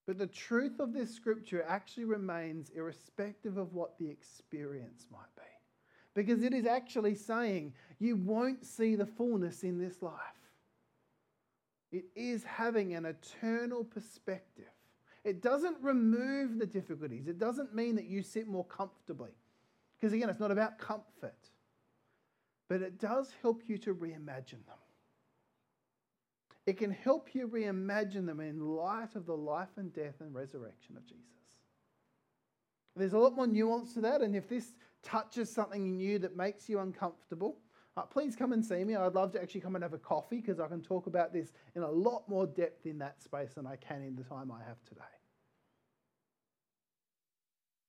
But 0.06 0.18
the 0.18 0.28
truth 0.28 0.80
of 0.80 0.94
this 0.94 1.14
scripture 1.14 1.64
actually 1.68 2.06
remains 2.06 2.72
irrespective 2.76 3.58
of 3.58 3.74
what 3.74 3.98
the 3.98 4.10
experience 4.10 5.08
might 5.12 5.34
be 5.36 5.44
because 6.14 6.44
it 6.44 6.54
is 6.54 6.66
actually 6.66 7.16
saying 7.16 7.74
you 8.00 8.16
won't 8.16 8.66
see 8.66 8.96
the 8.96 9.06
fullness 9.06 9.64
in 9.64 9.80
this 9.80 10.02
life. 10.02 10.14
It 11.92 12.06
is 12.16 12.44
having 12.44 12.96
an 12.96 13.06
eternal 13.06 13.84
perspective. 13.84 14.66
It 15.24 15.42
doesn't 15.42 15.78
remove 15.82 16.60
the 16.60 16.66
difficulties, 16.66 17.28
it 17.28 17.40
doesn't 17.40 17.74
mean 17.74 17.96
that 17.96 18.06
you 18.06 18.24
sit 18.24 18.48
more 18.48 18.66
comfortably. 18.66 19.32
Because 20.00 20.14
again, 20.14 20.30
it's 20.30 20.40
not 20.40 20.52
about 20.52 20.78
comfort, 20.80 21.50
but 22.68 22.82
it 22.82 23.00
does 23.00 23.32
help 23.42 23.62
you 23.68 23.78
to 23.80 23.94
reimagine 23.94 24.66
them. 24.66 24.83
It 26.66 26.78
can 26.78 26.92
help 26.92 27.36
you 27.36 27.48
reimagine 27.48 28.26
them 28.26 28.40
in 28.40 28.60
light 28.60 29.16
of 29.16 29.26
the 29.26 29.36
life 29.36 29.78
and 29.78 29.94
death 29.94 30.22
and 30.22 30.34
resurrection 30.34 30.96
of 30.96 31.06
Jesus. 31.06 31.26
There's 32.96 33.14
a 33.14 33.18
lot 33.18 33.36
more 33.36 33.48
nuance 33.48 33.94
to 33.96 34.02
that, 34.02 34.22
and 34.22 34.36
if 34.36 34.48
this 34.48 34.76
touches 35.02 35.52
something 35.52 35.86
in 35.86 36.00
you 36.00 36.20
that 36.20 36.38
makes 36.38 36.70
you 36.70 36.80
uncomfortable, 36.80 37.58
uh, 37.98 38.04
please 38.04 38.36
come 38.36 38.54
and 38.54 38.66
see 38.66 38.84
me. 38.84 38.96
I'd 38.96 39.14
love 39.14 39.32
to 39.34 39.42
actually 39.42 39.62
come 39.62 39.76
and 39.76 39.84
have 39.84 39.94
a 39.94 40.00
coffee 40.00 40.38
because 40.38 40.60
I 40.60 40.68
can 40.68 40.82
talk 40.82 41.08
about 41.08 41.34
this 41.34 41.52
in 41.76 41.84
a 41.84 41.92
lot 41.92 42.28
more 42.30 42.48
depth 42.48 42.86
in 42.86 42.98
that 43.00 43.22
space 43.22 43.54
than 43.54 43.68
I 43.68 43.76
can 43.76 44.02
in 44.04 44.16
the 44.16 44.24
time 44.24 44.52
I 44.52 44.64
have 44.68 44.84
today. 44.88 45.02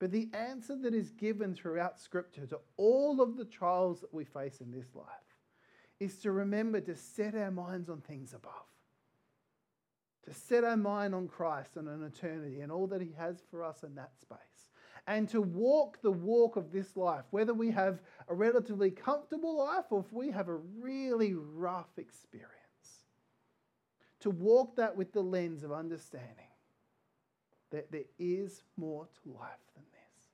But 0.01 0.11
the 0.11 0.29
answer 0.35 0.77
that 0.83 0.93
is 0.93 1.11
given 1.11 1.55
throughout 1.55 1.99
Scripture 1.99 2.47
to 2.47 2.61
all 2.77 3.23
of 3.23 3.37
the 3.37 3.45
trials 3.45 4.01
that 4.01 4.13
we 4.13 4.25
face 4.25 4.61
in 4.61 4.71
this 4.71 4.95
life 4.95 5.07
is 6.01 6.19
to 6.19 6.33
remember 6.33 6.81
to 6.81 6.97
set 6.97 7.35
our 7.35 7.51
minds 7.51 7.89
on 7.89 8.01
things 8.01 8.35
above, 8.35 8.53
to 10.25 10.35
set 10.35 10.65
our 10.65 10.77
mind 10.77 11.15
on 11.15 11.29
Christ 11.29 11.77
and 11.77 11.89
on 11.89 12.03
eternity 12.03 12.61
and 12.61 12.73
all 12.73 12.87
that 12.89 13.01
He 13.01 13.13
has 13.17 13.43
for 13.51 13.63
us 13.63 13.83
in 13.83 13.95
that 13.95 14.13
space 14.21 14.39
and 15.07 15.29
to 15.29 15.43
walk 15.43 16.01
the 16.03 16.11
walk 16.11 16.57
of 16.57 16.73
this 16.73 16.97
life, 16.97 17.25
whether 17.31 17.53
we 17.53 17.71
have 17.71 18.01
a 18.29 18.35
relatively 18.35 18.91
comfortable 18.91 19.59
life 19.59 19.85
or 19.91 20.01
if 20.01 20.13
we 20.13 20.31
have 20.31 20.49
a 20.49 20.55
really 20.55 21.35
rough 21.35 21.99
experience. 21.99 22.51
To 24.21 24.31
walk 24.31 24.77
that 24.77 24.97
with 24.97 25.13
the 25.13 25.23
lens 25.23 25.65
of 25.65 25.73
understanding 25.73 26.49
that 27.71 27.93
there 27.93 28.05
is 28.19 28.63
more 28.77 29.07
to 29.23 29.33
life 29.33 29.51
than 29.75 29.85
this. 29.93 30.25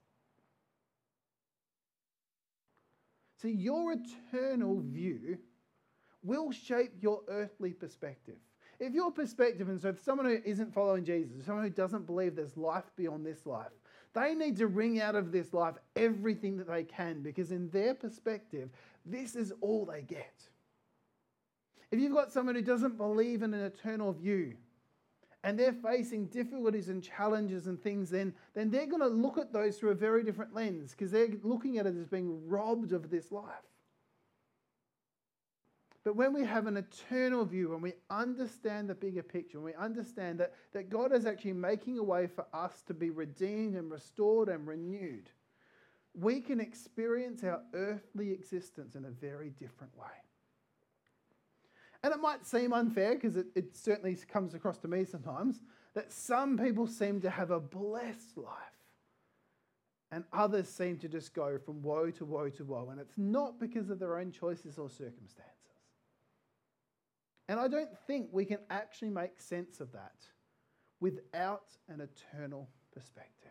See, 3.43 3.51
your 3.51 3.95
eternal 3.95 4.81
view 4.81 5.39
will 6.23 6.53
shape 6.53 6.93
your 7.01 7.21
earthly 7.29 7.73
perspective. 7.73 8.37
If 8.79 8.95
your 8.95 9.11
perspective, 9.11 9.69
and 9.69 9.81
so 9.81 9.91
if 9.91 10.01
someone 10.01 10.27
who 10.27 10.41
isn't 10.45 10.73
following 10.73 11.05
Jesus, 11.05 11.45
someone 11.45 11.65
who 11.65 11.71
doesn't 11.71 12.07
believe 12.07 12.35
there's 12.35 12.57
life 12.57 12.91
beyond 12.97 13.27
this 13.27 13.45
life, 13.45 13.73
they 14.15 14.35
need 14.35 14.57
to 14.57 14.67
wring 14.67 15.01
out 15.01 15.15
of 15.15 15.33
this 15.33 15.53
life 15.53 15.75
everything 15.97 16.57
that 16.57 16.67
they 16.67 16.83
can 16.83 17.23
because, 17.23 17.53
in 17.53 17.69
their 17.71 17.95
perspective, 17.95 18.71
this 19.05 19.37
is 19.37 19.53
all 19.61 19.85
they 19.85 20.03
get. 20.03 20.49
If 21.91 22.01
you've 22.01 22.15
got 22.15 22.33
someone 22.33 22.55
who 22.55 22.63
doesn't 22.63 22.97
believe 22.97 23.43
in 23.43 23.53
an 23.53 23.65
eternal 23.65 24.13
view 24.13 24.55
and 25.43 25.59
they're 25.59 25.73
facing 25.73 26.27
difficulties 26.27 26.89
and 26.89 27.03
challenges 27.03 27.67
and 27.67 27.81
things, 27.81 28.11
then, 28.11 28.35
then 28.55 28.71
they're 28.71 28.87
going 28.87 29.01
to 29.03 29.09
look 29.09 29.39
at 29.39 29.53
those 29.53 29.79
through 29.79 29.91
a 29.91 29.95
very 29.95 30.23
different 30.23 30.55
lens 30.55 30.93
because 30.93 31.11
they're 31.11 31.29
looking 31.43 31.79
at 31.79 31.87
it 31.87 31.97
as 31.97 32.07
being 32.07 32.47
robbed 32.49 32.93
of 32.93 33.11
this 33.11 33.33
life. 33.33 33.45
But 36.03 36.17
when 36.17 36.33
we 36.33 36.45
have 36.45 36.67
an 36.67 36.79
eternal 36.79 37.45
view, 37.45 37.71
when 37.71 37.83
we 37.83 37.93
understand 38.09 38.89
the 38.89 38.95
bigger 38.95 39.23
picture, 39.23 39.61
when 39.61 39.75
we 39.75 39.79
understand 39.79 40.41
that, 40.41 40.55
that 40.73 40.89
God 40.89 41.13
is 41.13 41.27
actually 41.27 41.53
making 41.53 41.99
a 41.99 42.03
way 42.03 42.27
for 42.27 42.47
us 42.55 42.83
to 42.87 42.95
be 42.95 43.11
redeemed 43.11 43.77
and 43.77 43.91
restored 43.91 44.49
and 44.49 44.67
renewed, 44.67 45.29
we 46.15 46.41
can 46.41 46.59
experience 46.59 47.45
our 47.45 47.61
earthly 47.75 48.33
existence 48.33 48.95
in 48.95 49.05
a 49.05 49.11
very 49.11 49.51
different 49.51 49.97
way. 49.97 50.07
And 52.03 52.15
it 52.15 52.21
might 52.21 52.47
seem 52.47 52.73
unfair, 52.73 53.15
because 53.15 53.37
it, 53.37 53.49
it 53.55 53.77
certainly 53.77 54.17
comes 54.17 54.55
across 54.55 54.79
to 54.79 54.89
me 54.89 55.05
sometimes, 55.05 55.61
that 55.95 56.11
some 56.11 56.57
people 56.57 56.87
seem 56.87 57.21
to 57.21 57.31
have 57.31 57.51
a 57.51 57.61
blessed 57.61 58.39
life 58.39 58.57
and 60.11 60.25
others 60.33 60.69
seem 60.69 60.97
to 60.99 61.09
just 61.09 61.35
go 61.35 61.59
from 61.59 61.83
woe 61.83 62.11
to 62.11 62.25
woe 62.25 62.49
to 62.49 62.65
woe. 62.65 62.89
And 62.91 63.01
it's 63.01 63.19
not 63.19 63.61
because 63.61 63.91
of 63.91 63.99
their 63.99 64.19
own 64.19 64.33
choices 64.33 64.79
or 64.79 64.89
circumstances. 64.89 65.60
And 67.51 67.59
I 67.59 67.67
don't 67.67 67.91
think 68.07 68.29
we 68.31 68.45
can 68.45 68.59
actually 68.71 69.11
make 69.11 69.41
sense 69.41 69.81
of 69.81 69.91
that 69.91 70.15
without 71.01 71.65
an 71.89 72.01
eternal 72.01 72.69
perspective. 72.95 73.51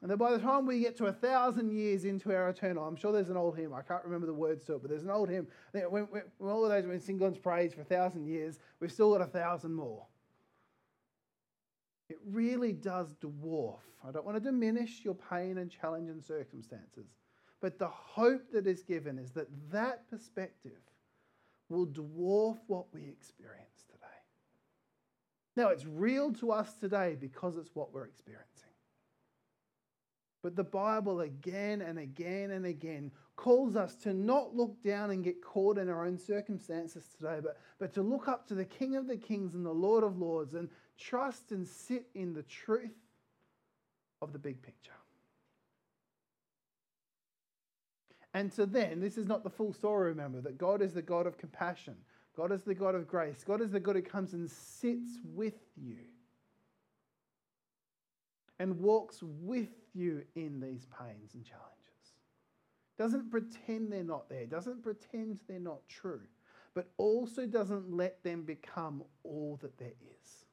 And 0.00 0.10
then 0.10 0.16
by 0.16 0.32
the 0.32 0.38
time 0.38 0.64
we 0.64 0.80
get 0.80 0.96
to 0.96 1.06
a 1.06 1.12
thousand 1.12 1.70
years 1.72 2.06
into 2.06 2.34
our 2.34 2.48
eternal, 2.48 2.82
I'm 2.82 2.96
sure 2.96 3.12
there's 3.12 3.28
an 3.28 3.36
old 3.36 3.58
hymn, 3.58 3.74
I 3.74 3.82
can't 3.82 4.02
remember 4.04 4.26
the 4.26 4.32
words 4.32 4.64
to 4.64 4.76
it, 4.76 4.80
but 4.80 4.88
there's 4.88 5.02
an 5.02 5.10
old 5.10 5.28
hymn. 5.28 5.48
When, 5.72 6.04
when, 6.04 6.22
all 6.40 6.64
of 6.64 6.70
those 6.70 6.86
when 6.86 6.98
sing 6.98 7.18
God's 7.18 7.36
praise 7.36 7.74
for 7.74 7.82
a 7.82 7.84
thousand 7.84 8.24
years, 8.24 8.58
we've 8.80 8.90
still 8.90 9.12
got 9.12 9.20
a 9.20 9.26
thousand 9.26 9.74
more. 9.74 10.06
It 12.08 12.16
really 12.24 12.72
does 12.72 13.14
dwarf. 13.20 13.80
I 14.02 14.12
don't 14.12 14.24
want 14.24 14.36
to 14.36 14.40
diminish 14.40 15.02
your 15.04 15.14
pain 15.14 15.58
and 15.58 15.70
challenge 15.70 16.08
and 16.08 16.24
circumstances, 16.24 17.08
but 17.60 17.78
the 17.78 17.88
hope 17.88 18.50
that 18.54 18.66
is 18.66 18.82
given 18.82 19.18
is 19.18 19.32
that 19.32 19.48
that 19.70 20.08
perspective 20.08 20.80
will 21.68 21.86
dwarf 21.86 22.58
what 22.66 22.86
we 22.92 23.02
experience 23.02 23.84
today. 23.90 24.06
Now, 25.56 25.68
it's 25.68 25.86
real 25.86 26.32
to 26.34 26.52
us 26.52 26.74
today 26.74 27.16
because 27.18 27.56
it's 27.56 27.74
what 27.74 27.92
we're 27.92 28.04
experiencing. 28.04 28.46
But 30.42 30.54
the 30.54 30.64
Bible 30.64 31.22
again 31.22 31.80
and 31.80 31.98
again 31.98 32.52
and 32.52 32.66
again 32.66 33.10
calls 33.34 33.74
us 33.74 33.96
to 33.96 34.14
not 34.14 34.54
look 34.54 34.80
down 34.82 35.10
and 35.10 35.24
get 35.24 35.42
caught 35.42 35.76
in 35.76 35.88
our 35.88 36.06
own 36.06 36.18
circumstances 36.18 37.04
today, 37.18 37.40
but, 37.42 37.58
but 37.78 37.92
to 37.94 38.02
look 38.02 38.28
up 38.28 38.46
to 38.46 38.54
the 38.54 38.64
King 38.64 38.96
of 38.96 39.08
the 39.08 39.16
Kings 39.16 39.54
and 39.54 39.66
the 39.66 39.72
Lord 39.72 40.04
of 40.04 40.18
Lords 40.18 40.54
and 40.54 40.68
trust 40.96 41.50
and 41.50 41.66
sit 41.66 42.06
in 42.14 42.32
the 42.32 42.44
truth 42.44 42.94
of 44.22 44.32
the 44.32 44.38
big 44.38 44.62
picture. 44.62 44.92
And 48.36 48.52
so 48.52 48.66
then, 48.66 49.00
this 49.00 49.16
is 49.16 49.26
not 49.26 49.44
the 49.44 49.48
full 49.48 49.72
story, 49.72 50.10
remember, 50.10 50.42
that 50.42 50.58
God 50.58 50.82
is 50.82 50.92
the 50.92 51.00
God 51.00 51.26
of 51.26 51.38
compassion. 51.38 51.94
God 52.36 52.52
is 52.52 52.60
the 52.64 52.74
God 52.74 52.94
of 52.94 53.08
grace. 53.08 53.42
God 53.42 53.62
is 53.62 53.70
the 53.70 53.80
God 53.80 53.96
who 53.96 54.02
comes 54.02 54.34
and 54.34 54.50
sits 54.50 55.20
with 55.24 55.54
you 55.74 55.96
and 58.58 58.78
walks 58.78 59.22
with 59.22 59.70
you 59.94 60.22
in 60.34 60.60
these 60.60 60.86
pains 60.98 61.32
and 61.32 61.46
challenges. 61.46 61.72
Doesn't 62.98 63.30
pretend 63.30 63.90
they're 63.90 64.04
not 64.04 64.28
there, 64.28 64.44
doesn't 64.44 64.82
pretend 64.82 65.40
they're 65.48 65.58
not 65.58 65.88
true, 65.88 66.20
but 66.74 66.90
also 66.98 67.46
doesn't 67.46 67.90
let 67.90 68.22
them 68.22 68.42
become 68.42 69.02
all 69.24 69.58
that 69.62 69.78
there 69.78 69.88
is. 69.88 70.44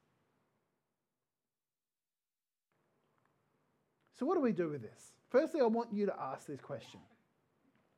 So, 4.17 4.25
what 4.25 4.35
do 4.35 4.39
we 4.39 4.53
do 4.53 4.69
with 4.69 4.83
this? 4.83 5.11
Firstly, 5.29 5.59
I 5.59 5.65
want 5.65 5.91
you 5.91 6.05
to 6.05 6.15
ask 6.17 6.47
this 6.47 6.61
question 6.61 7.01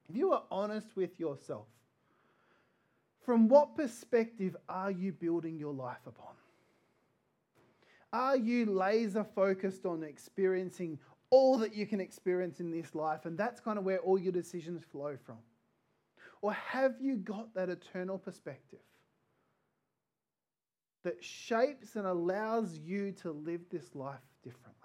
if 0.10 0.16
you 0.16 0.32
are 0.34 0.44
honest 0.52 0.96
with 0.96 1.20
yourself, 1.20 1.68
from 3.26 3.48
what 3.48 3.76
perspective 3.76 4.56
are 4.70 4.92
you 4.92 5.12
building 5.12 5.58
your 5.58 5.74
life 5.74 6.06
upon? 6.06 6.34
Are 8.14 8.38
you 8.38 8.68
laser 8.68 9.24
focused 9.24 9.86
on 9.86 10.04
experiencing 10.04 11.00
all 11.32 11.58
that 11.58 11.76
you 11.76 11.86
can 11.88 12.00
experience 12.00 12.60
in 12.60 12.72
this 12.72 12.94
life, 12.94 13.26
and 13.26 13.38
that's 13.38 13.60
kind 13.60 13.78
of 13.78 13.84
where 13.84 13.98
all 14.00 14.20
your 14.20 14.32
decisions 14.32 14.84
flow 14.84 15.18
from? 15.26 15.38
Or 16.42 16.54
have 16.54 16.96
you 17.02 17.18
got 17.18 17.54
that 17.56 17.70
eternal 17.70 18.20
perspective 18.20 18.80
that 21.04 21.24
shapes 21.24 21.96
and 21.96 22.06
allows 22.06 22.78
you 22.78 23.12
to 23.24 23.32
live 23.32 23.62
this 23.72 23.96
life 23.96 24.20
differently? 24.44 24.85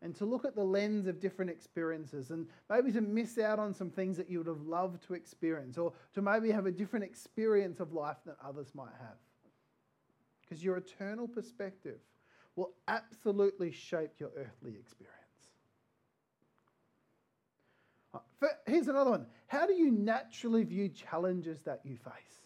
And 0.00 0.14
to 0.16 0.24
look 0.24 0.44
at 0.44 0.54
the 0.54 0.64
lens 0.64 1.08
of 1.08 1.18
different 1.18 1.50
experiences 1.50 2.30
and 2.30 2.46
maybe 2.70 2.92
to 2.92 3.00
miss 3.00 3.36
out 3.36 3.58
on 3.58 3.74
some 3.74 3.90
things 3.90 4.16
that 4.16 4.30
you 4.30 4.38
would 4.38 4.46
have 4.46 4.62
loved 4.62 5.04
to 5.08 5.14
experience, 5.14 5.76
or 5.76 5.92
to 6.14 6.22
maybe 6.22 6.52
have 6.52 6.66
a 6.66 6.70
different 6.70 7.04
experience 7.04 7.80
of 7.80 7.92
life 7.92 8.18
than 8.24 8.34
others 8.44 8.74
might 8.74 8.94
have. 9.00 9.16
Because 10.42 10.62
your 10.62 10.76
eternal 10.76 11.26
perspective 11.26 11.98
will 12.54 12.70
absolutely 12.86 13.72
shape 13.72 14.12
your 14.18 14.30
earthly 14.36 14.76
experience. 14.78 15.14
Uh, 18.14 18.18
here's 18.66 18.88
another 18.88 19.10
one. 19.10 19.26
How 19.48 19.66
do 19.66 19.74
you 19.74 19.90
naturally 19.90 20.62
view 20.62 20.88
challenges 20.88 21.60
that 21.62 21.80
you 21.84 21.96
face? 21.96 22.42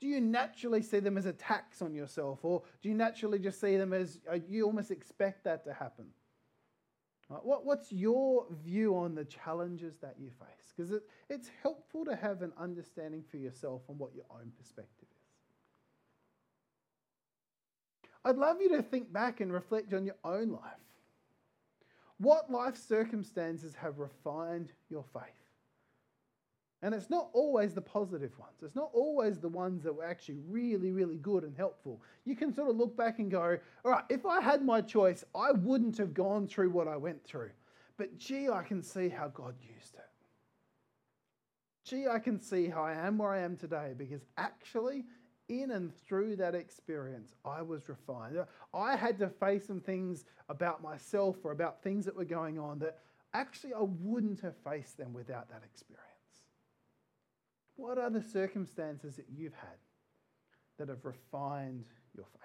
Do 0.00 0.06
you 0.06 0.20
naturally 0.20 0.82
see 0.82 0.98
them 0.98 1.16
as 1.16 1.26
attacks 1.26 1.80
on 1.80 1.94
yourself, 1.94 2.40
or 2.42 2.62
do 2.82 2.88
you 2.88 2.94
naturally 2.94 3.38
just 3.38 3.60
see 3.60 3.76
them 3.76 3.92
as 3.92 4.18
uh, 4.30 4.38
you 4.48 4.64
almost 4.64 4.90
expect 4.90 5.44
that 5.44 5.64
to 5.64 5.72
happen? 5.72 6.06
Uh, 7.34 7.38
what, 7.38 7.66
what's 7.66 7.90
your 7.90 8.46
view 8.64 8.96
on 8.96 9.14
the 9.14 9.24
challenges 9.24 9.96
that 9.96 10.14
you 10.20 10.30
face? 10.30 10.72
Because 10.76 10.92
it, 10.92 11.02
it's 11.28 11.50
helpful 11.62 12.04
to 12.04 12.14
have 12.14 12.42
an 12.42 12.52
understanding 12.56 13.24
for 13.28 13.38
yourself 13.38 13.82
on 13.88 13.98
what 13.98 14.14
your 14.14 14.26
own 14.30 14.52
perspective 14.56 15.08
is. 15.10 15.24
I'd 18.24 18.36
love 18.36 18.60
you 18.60 18.68
to 18.76 18.82
think 18.82 19.12
back 19.12 19.40
and 19.40 19.52
reflect 19.52 19.92
on 19.92 20.06
your 20.06 20.16
own 20.24 20.52
life. 20.52 20.62
What 22.18 22.52
life 22.52 22.76
circumstances 22.76 23.74
have 23.74 23.98
refined 23.98 24.72
your 24.88 25.04
faith? 25.12 25.43
And 26.84 26.94
it's 26.94 27.08
not 27.08 27.30
always 27.32 27.72
the 27.72 27.80
positive 27.80 28.38
ones. 28.38 28.58
It's 28.62 28.76
not 28.76 28.90
always 28.92 29.38
the 29.38 29.48
ones 29.48 29.82
that 29.84 29.94
were 29.94 30.04
actually 30.04 30.36
really, 30.46 30.92
really 30.92 31.16
good 31.16 31.42
and 31.42 31.56
helpful. 31.56 32.02
You 32.26 32.36
can 32.36 32.52
sort 32.52 32.68
of 32.68 32.76
look 32.76 32.94
back 32.94 33.20
and 33.20 33.30
go, 33.30 33.56
all 33.86 33.90
right, 33.90 34.04
if 34.10 34.26
I 34.26 34.42
had 34.42 34.62
my 34.62 34.82
choice, 34.82 35.24
I 35.34 35.52
wouldn't 35.52 35.96
have 35.96 36.12
gone 36.12 36.46
through 36.46 36.68
what 36.68 36.86
I 36.86 36.98
went 36.98 37.24
through. 37.24 37.52
But 37.96 38.18
gee, 38.18 38.50
I 38.50 38.62
can 38.62 38.82
see 38.82 39.08
how 39.08 39.28
God 39.28 39.54
used 39.62 39.94
it. 39.94 40.10
Gee, 41.86 42.06
I 42.06 42.18
can 42.18 42.38
see 42.38 42.68
how 42.68 42.84
I 42.84 42.92
am 42.92 43.16
where 43.16 43.30
I 43.30 43.40
am 43.40 43.56
today 43.56 43.94
because 43.96 44.20
actually 44.36 45.04
in 45.48 45.70
and 45.70 45.90
through 46.06 46.36
that 46.36 46.54
experience, 46.54 47.34
I 47.46 47.62
was 47.62 47.88
refined. 47.88 48.36
I 48.74 48.94
had 48.94 49.18
to 49.20 49.30
face 49.30 49.66
some 49.66 49.80
things 49.80 50.26
about 50.50 50.82
myself 50.82 51.36
or 51.44 51.52
about 51.52 51.82
things 51.82 52.04
that 52.04 52.14
were 52.14 52.26
going 52.26 52.58
on 52.58 52.78
that 52.80 52.98
actually 53.32 53.72
I 53.72 53.80
wouldn't 53.80 54.42
have 54.42 54.56
faced 54.58 54.98
them 54.98 55.14
without 55.14 55.48
that 55.48 55.62
experience. 55.64 56.13
What 57.76 57.98
are 57.98 58.10
the 58.10 58.22
circumstances 58.22 59.16
that 59.16 59.26
you've 59.34 59.54
had 59.54 59.78
that 60.78 60.88
have 60.88 61.04
refined 61.04 61.84
your 62.16 62.26
faith? 62.26 62.40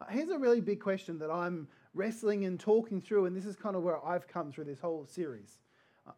Uh, 0.00 0.06
here's 0.10 0.30
a 0.30 0.38
really 0.38 0.60
big 0.60 0.80
question 0.80 1.18
that 1.18 1.30
I'm 1.30 1.68
wrestling 1.92 2.44
and 2.44 2.58
talking 2.58 3.00
through, 3.00 3.26
and 3.26 3.36
this 3.36 3.46
is 3.46 3.56
kind 3.56 3.76
of 3.76 3.82
where 3.82 4.04
I've 4.04 4.26
come 4.26 4.50
through 4.52 4.64
this 4.64 4.80
whole 4.80 5.06
series. 5.06 5.58
Uh, 6.06 6.12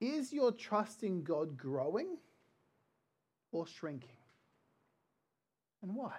is 0.00 0.32
your 0.32 0.52
trust 0.52 1.02
in 1.02 1.22
God 1.22 1.56
growing? 1.56 2.16
or 3.52 3.66
shrinking. 3.66 4.16
And 5.82 5.94
why? 5.94 6.12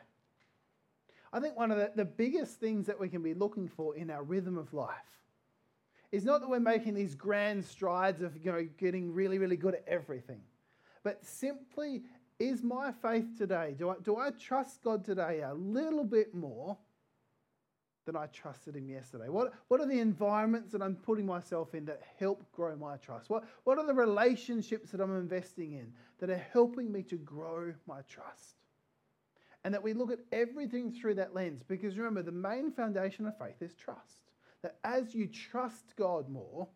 I 1.33 1.39
think 1.39 1.55
one 1.55 1.71
of 1.71 1.77
the, 1.77 1.91
the 1.95 2.05
biggest 2.05 2.59
things 2.59 2.87
that 2.87 2.99
we 2.99 3.09
can 3.09 3.21
be 3.21 3.33
looking 3.33 3.67
for 3.67 3.95
in 3.95 4.09
our 4.09 4.23
rhythm 4.23 4.57
of 4.57 4.73
life 4.73 4.95
is 6.11 6.25
not 6.25 6.41
that 6.41 6.49
we're 6.49 6.59
making 6.59 6.93
these 6.93 7.15
grand 7.15 7.65
strides 7.65 8.21
of 8.21 8.35
you 8.43 8.51
know, 8.51 8.67
getting 8.77 9.13
really, 9.13 9.37
really 9.37 9.55
good 9.55 9.75
at 9.75 9.83
everything, 9.87 10.41
but 11.03 11.23
simply 11.25 12.03
is 12.39 12.63
my 12.63 12.91
faith 12.91 13.37
today, 13.37 13.75
do 13.77 13.89
I, 13.89 13.95
do 14.03 14.17
I 14.17 14.31
trust 14.31 14.81
God 14.83 15.05
today 15.05 15.41
a 15.41 15.53
little 15.53 16.03
bit 16.03 16.33
more 16.33 16.77
than 18.05 18.15
I 18.15 18.25
trusted 18.27 18.75
him 18.75 18.89
yesterday? 18.89 19.29
What, 19.29 19.53
what 19.67 19.79
are 19.79 19.85
the 19.85 19.99
environments 19.99 20.71
that 20.71 20.81
I'm 20.81 20.95
putting 20.95 21.25
myself 21.25 21.75
in 21.75 21.85
that 21.85 22.01
help 22.19 22.43
grow 22.51 22.75
my 22.75 22.97
trust? 22.97 23.29
What, 23.29 23.43
what 23.63 23.77
are 23.77 23.85
the 23.85 23.93
relationships 23.93 24.89
that 24.91 25.01
I'm 25.01 25.15
investing 25.15 25.73
in 25.73 25.93
that 26.19 26.29
are 26.29 26.45
helping 26.51 26.91
me 26.91 27.03
to 27.03 27.17
grow 27.17 27.73
my 27.87 28.01
trust? 28.09 28.55
And 29.63 29.73
that 29.75 29.83
we 29.83 29.93
look 29.93 30.11
at 30.11 30.19
everything 30.31 30.91
through 30.91 31.15
that 31.15 31.35
lens 31.35 31.61
because 31.61 31.95
remember, 31.95 32.23
the 32.23 32.31
main 32.31 32.71
foundation 32.71 33.27
of 33.27 33.37
faith 33.37 33.61
is 33.61 33.75
trust. 33.75 34.20
That 34.63 34.77
as 34.83 35.15
you 35.15 35.27
trust 35.27 35.95
God 35.97 36.29
more, 36.29 36.67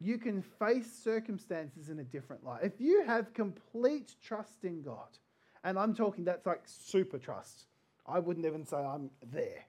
you 0.00 0.18
can 0.18 0.42
face 0.42 0.92
circumstances 0.92 1.88
in 1.88 1.98
a 1.98 2.04
different 2.04 2.44
light. 2.44 2.60
If 2.62 2.80
you 2.80 3.04
have 3.04 3.34
complete 3.34 4.14
trust 4.22 4.64
in 4.64 4.82
God, 4.82 5.18
and 5.64 5.78
I'm 5.78 5.94
talking 5.94 6.24
that's 6.24 6.46
like 6.46 6.62
super 6.64 7.18
trust, 7.18 7.66
I 8.06 8.18
wouldn't 8.18 8.46
even 8.46 8.64
say 8.64 8.76
I'm 8.76 9.10
there. 9.32 9.64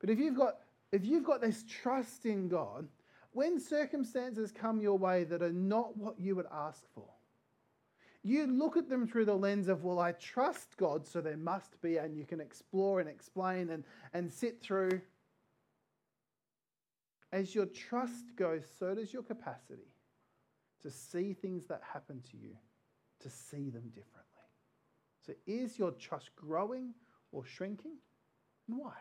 But 0.00 0.10
if 0.10 0.18
you've 0.18 0.36
got 0.36 0.56
if 0.92 1.04
you've 1.04 1.24
got 1.24 1.40
this 1.40 1.64
trust 1.68 2.26
in 2.26 2.48
God, 2.48 2.88
when 3.32 3.60
circumstances 3.60 4.50
come 4.50 4.80
your 4.80 4.98
way 4.98 5.24
that 5.24 5.42
are 5.42 5.52
not 5.52 5.96
what 5.96 6.18
you 6.18 6.34
would 6.34 6.48
ask 6.52 6.82
for, 6.94 7.06
you 8.22 8.46
look 8.46 8.76
at 8.76 8.88
them 8.88 9.06
through 9.06 9.24
the 9.24 9.36
lens 9.36 9.68
of, 9.68 9.84
well, 9.84 10.00
I 10.00 10.12
trust 10.12 10.76
God, 10.76 11.06
so 11.06 11.20
there 11.20 11.36
must 11.36 11.80
be, 11.80 11.96
and 11.96 12.16
you 12.16 12.24
can 12.24 12.40
explore 12.40 13.00
and 13.00 13.08
explain 13.08 13.70
and, 13.70 13.84
and 14.12 14.30
sit 14.30 14.60
through. 14.60 15.00
As 17.32 17.54
your 17.54 17.66
trust 17.66 18.34
goes, 18.36 18.64
so 18.78 18.94
does 18.94 19.12
your 19.12 19.22
capacity 19.22 19.92
to 20.82 20.90
see 20.90 21.32
things 21.32 21.66
that 21.66 21.80
happen 21.92 22.22
to 22.30 22.36
you, 22.36 22.56
to 23.20 23.30
see 23.30 23.70
them 23.70 23.88
differently. 23.94 24.24
So, 25.26 25.34
is 25.46 25.78
your 25.78 25.92
trust 25.92 26.34
growing 26.34 26.94
or 27.32 27.44
shrinking? 27.44 27.96
And 28.68 28.78
why? 28.78 28.94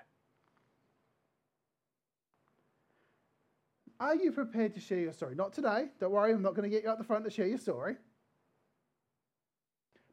Are 4.00 4.16
you 4.16 4.32
prepared 4.32 4.76
to 4.76 4.82
share 4.82 5.00
your 5.00 5.14
story? 5.14 5.36
Not 5.36 5.54
today. 5.54 5.88
Don't 6.00 6.12
worry, 6.12 6.32
I'm 6.32 6.42
not 6.42 6.56
going 6.56 6.70
to 6.70 6.74
get 6.74 6.84
you 6.84 6.90
up 6.90 6.98
the 6.98 7.04
front 7.04 7.26
to 7.26 7.32
share 7.32 7.48
your 7.48 7.58
story. 7.58 7.96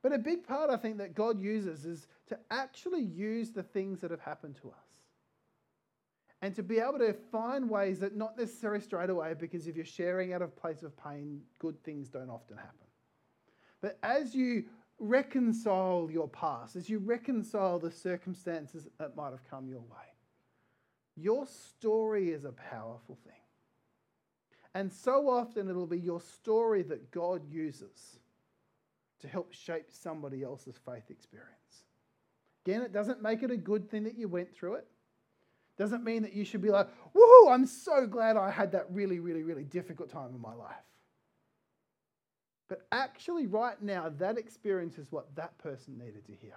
But 0.02 0.12
a 0.12 0.18
big 0.18 0.46
part, 0.46 0.70
I 0.70 0.76
think, 0.76 0.98
that 0.98 1.14
God 1.14 1.40
uses 1.40 1.84
is 1.84 2.06
to 2.28 2.38
actually 2.50 3.02
use 3.02 3.50
the 3.50 3.62
things 3.62 4.00
that 4.00 4.10
have 4.10 4.20
happened 4.20 4.56
to 4.62 4.68
us. 4.68 4.85
And 6.42 6.54
to 6.54 6.62
be 6.62 6.78
able 6.78 6.98
to 6.98 7.14
find 7.32 7.68
ways 7.68 7.98
that 8.00 8.14
not 8.14 8.36
necessarily 8.36 8.80
straight 8.80 9.10
away, 9.10 9.34
because 9.38 9.66
if 9.66 9.76
you're 9.76 9.84
sharing 9.84 10.32
out 10.32 10.42
of 10.42 10.54
place 10.54 10.82
of 10.82 10.96
pain, 10.96 11.40
good 11.58 11.82
things 11.82 12.08
don't 12.08 12.30
often 12.30 12.56
happen. 12.56 12.86
But 13.80 13.98
as 14.02 14.34
you 14.34 14.64
reconcile 14.98 16.08
your 16.10 16.28
past, 16.28 16.76
as 16.76 16.88
you 16.88 16.98
reconcile 16.98 17.78
the 17.78 17.90
circumstances 17.90 18.88
that 18.98 19.16
might 19.16 19.30
have 19.30 19.48
come 19.48 19.68
your 19.68 19.80
way, 19.80 20.12
your 21.16 21.46
story 21.46 22.30
is 22.30 22.44
a 22.44 22.52
powerful 22.52 23.18
thing. 23.24 23.32
And 24.74 24.92
so 24.92 25.30
often 25.30 25.70
it'll 25.70 25.86
be 25.86 25.98
your 25.98 26.20
story 26.20 26.82
that 26.82 27.10
God 27.10 27.50
uses 27.50 28.18
to 29.20 29.28
help 29.28 29.54
shape 29.54 29.86
somebody 29.90 30.42
else's 30.42 30.76
faith 30.84 31.10
experience. 31.10 31.84
Again, 32.66 32.82
it 32.82 32.92
doesn't 32.92 33.22
make 33.22 33.42
it 33.42 33.50
a 33.50 33.56
good 33.56 33.88
thing 33.90 34.04
that 34.04 34.18
you 34.18 34.28
went 34.28 34.54
through 34.54 34.74
it. 34.74 34.86
Doesn't 35.76 36.04
mean 36.04 36.22
that 36.22 36.32
you 36.32 36.44
should 36.44 36.62
be 36.62 36.70
like, 36.70 36.88
woohoo, 37.14 37.50
I'm 37.50 37.66
so 37.66 38.06
glad 38.06 38.36
I 38.36 38.50
had 38.50 38.72
that 38.72 38.86
really, 38.90 39.20
really, 39.20 39.42
really 39.42 39.64
difficult 39.64 40.10
time 40.10 40.34
in 40.34 40.40
my 40.40 40.54
life. 40.54 40.76
But 42.68 42.86
actually, 42.90 43.46
right 43.46 43.80
now, 43.80 44.10
that 44.18 44.38
experience 44.38 44.98
is 44.98 45.12
what 45.12 45.34
that 45.36 45.56
person 45.58 45.98
needed 45.98 46.26
to 46.26 46.32
hear. 46.32 46.56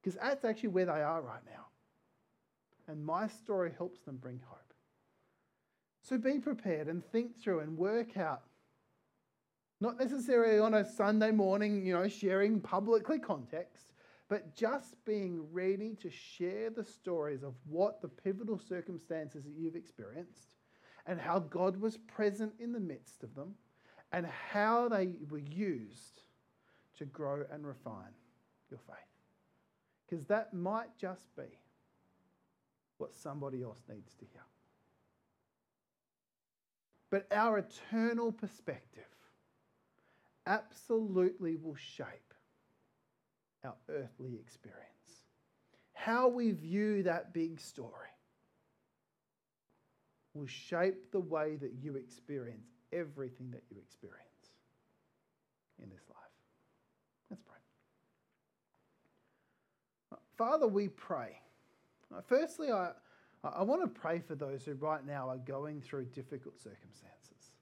Because 0.00 0.18
that's 0.18 0.44
actually 0.44 0.70
where 0.70 0.86
they 0.86 0.92
are 0.92 1.20
right 1.20 1.42
now. 1.46 1.66
And 2.88 3.04
my 3.04 3.26
story 3.28 3.72
helps 3.76 4.00
them 4.00 4.16
bring 4.16 4.40
hope. 4.44 4.72
So 6.02 6.18
be 6.18 6.38
prepared 6.38 6.88
and 6.88 7.04
think 7.04 7.40
through 7.40 7.60
and 7.60 7.76
work 7.76 8.16
out. 8.16 8.42
Not 9.80 9.98
necessarily 9.98 10.58
on 10.58 10.74
a 10.74 10.84
Sunday 10.84 11.30
morning, 11.30 11.84
you 11.84 11.92
know, 11.92 12.08
sharing 12.08 12.60
publicly 12.60 13.18
context, 13.18 13.91
but 14.32 14.56
just 14.56 14.94
being 15.04 15.44
ready 15.52 15.94
to 15.94 16.08
share 16.08 16.70
the 16.70 16.82
stories 16.82 17.42
of 17.42 17.52
what 17.68 18.00
the 18.00 18.08
pivotal 18.08 18.58
circumstances 18.58 19.44
that 19.44 19.52
you've 19.54 19.76
experienced 19.76 20.54
and 21.06 21.20
how 21.20 21.38
God 21.38 21.78
was 21.78 21.98
present 21.98 22.54
in 22.58 22.72
the 22.72 22.80
midst 22.80 23.22
of 23.22 23.34
them 23.34 23.54
and 24.10 24.24
how 24.24 24.88
they 24.88 25.16
were 25.28 25.36
used 25.36 26.22
to 26.96 27.04
grow 27.04 27.44
and 27.52 27.66
refine 27.66 28.14
your 28.70 28.80
faith. 28.86 28.96
Because 30.08 30.24
that 30.28 30.54
might 30.54 30.96
just 30.96 31.26
be 31.36 31.58
what 32.96 33.14
somebody 33.14 33.62
else 33.62 33.82
needs 33.86 34.14
to 34.14 34.24
hear. 34.32 34.46
But 37.10 37.26
our 37.30 37.58
eternal 37.58 38.32
perspective 38.32 39.04
absolutely 40.46 41.56
will 41.56 41.76
shape 41.76 42.31
our 43.64 43.74
earthly 43.88 44.34
experience. 44.40 44.88
how 45.92 46.26
we 46.28 46.50
view 46.50 47.02
that 47.04 47.32
big 47.32 47.60
story 47.60 48.08
will 50.34 50.46
shape 50.46 51.12
the 51.12 51.20
way 51.20 51.56
that 51.56 51.72
you 51.80 51.94
experience 51.96 52.72
everything 52.92 53.50
that 53.50 53.62
you 53.70 53.76
experience 53.78 54.18
in 55.82 55.88
this 55.90 56.02
life. 56.08 56.16
Let's 57.30 57.42
pray. 57.42 57.56
Uh, 60.12 60.16
Father, 60.36 60.66
we 60.66 60.88
pray. 60.88 61.38
Uh, 62.12 62.20
firstly, 62.26 62.72
I, 62.72 62.90
I 63.44 63.62
want 63.62 63.82
to 63.82 63.88
pray 63.88 64.18
for 64.18 64.34
those 64.34 64.64
who 64.64 64.74
right 64.74 65.06
now 65.06 65.28
are 65.28 65.38
going 65.38 65.80
through 65.80 66.06
difficult 66.06 66.58
circumstances. 66.58 67.52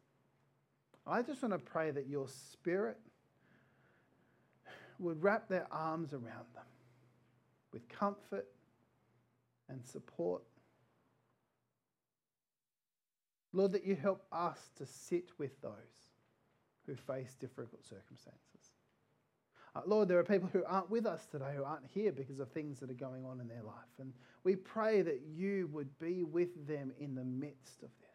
I 1.06 1.22
just 1.22 1.42
want 1.42 1.52
to 1.52 1.58
pray 1.58 1.90
that 1.90 2.06
your 2.08 2.28
spirit 2.28 2.98
would 5.00 5.22
wrap 5.22 5.48
their 5.48 5.66
arms 5.70 6.12
around 6.12 6.46
them 6.54 6.64
with 7.72 7.88
comfort 7.88 8.46
and 9.68 9.84
support. 9.84 10.42
Lord, 13.52 13.72
that 13.72 13.84
you 13.84 13.96
help 13.96 14.24
us 14.30 14.70
to 14.76 14.86
sit 14.86 15.30
with 15.38 15.60
those 15.60 15.72
who 16.86 16.94
face 16.94 17.34
difficult 17.40 17.84
circumstances. 17.84 18.40
Uh, 19.74 19.80
Lord, 19.86 20.08
there 20.08 20.18
are 20.18 20.24
people 20.24 20.48
who 20.52 20.64
aren't 20.64 20.90
with 20.90 21.06
us 21.06 21.26
today, 21.26 21.52
who 21.56 21.64
aren't 21.64 21.86
here 21.86 22.10
because 22.10 22.40
of 22.40 22.50
things 22.50 22.80
that 22.80 22.90
are 22.90 22.94
going 22.94 23.24
on 23.24 23.40
in 23.40 23.46
their 23.46 23.62
life. 23.62 23.74
And 24.00 24.12
we 24.42 24.56
pray 24.56 25.02
that 25.02 25.20
you 25.32 25.68
would 25.72 25.96
be 26.00 26.24
with 26.24 26.66
them 26.66 26.92
in 26.98 27.14
the 27.14 27.24
midst 27.24 27.82
of 27.82 27.90
this. 28.00 28.09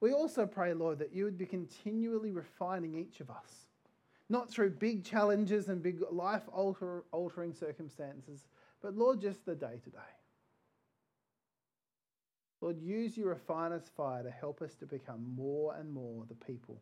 We 0.00 0.12
also 0.12 0.46
pray, 0.46 0.72
Lord, 0.72 0.98
that 0.98 1.14
you 1.14 1.24
would 1.24 1.36
be 1.36 1.46
continually 1.46 2.30
refining 2.32 2.94
each 2.94 3.20
of 3.20 3.30
us, 3.30 3.66
not 4.28 4.50
through 4.50 4.70
big 4.70 5.04
challenges 5.04 5.68
and 5.68 5.82
big 5.82 6.00
life 6.10 6.48
alter, 6.52 7.04
altering 7.12 7.52
circumstances, 7.52 8.46
but 8.80 8.96
Lord, 8.96 9.20
just 9.20 9.44
the 9.44 9.54
day 9.54 9.78
to 9.84 9.90
day. 9.90 9.98
Lord, 12.62 12.80
use 12.80 13.16
your 13.16 13.28
refiner's 13.28 13.88
fire 13.96 14.22
to 14.22 14.30
help 14.30 14.62
us 14.62 14.74
to 14.76 14.86
become 14.86 15.34
more 15.34 15.74
and 15.76 15.92
more 15.92 16.24
the 16.28 16.34
people 16.34 16.80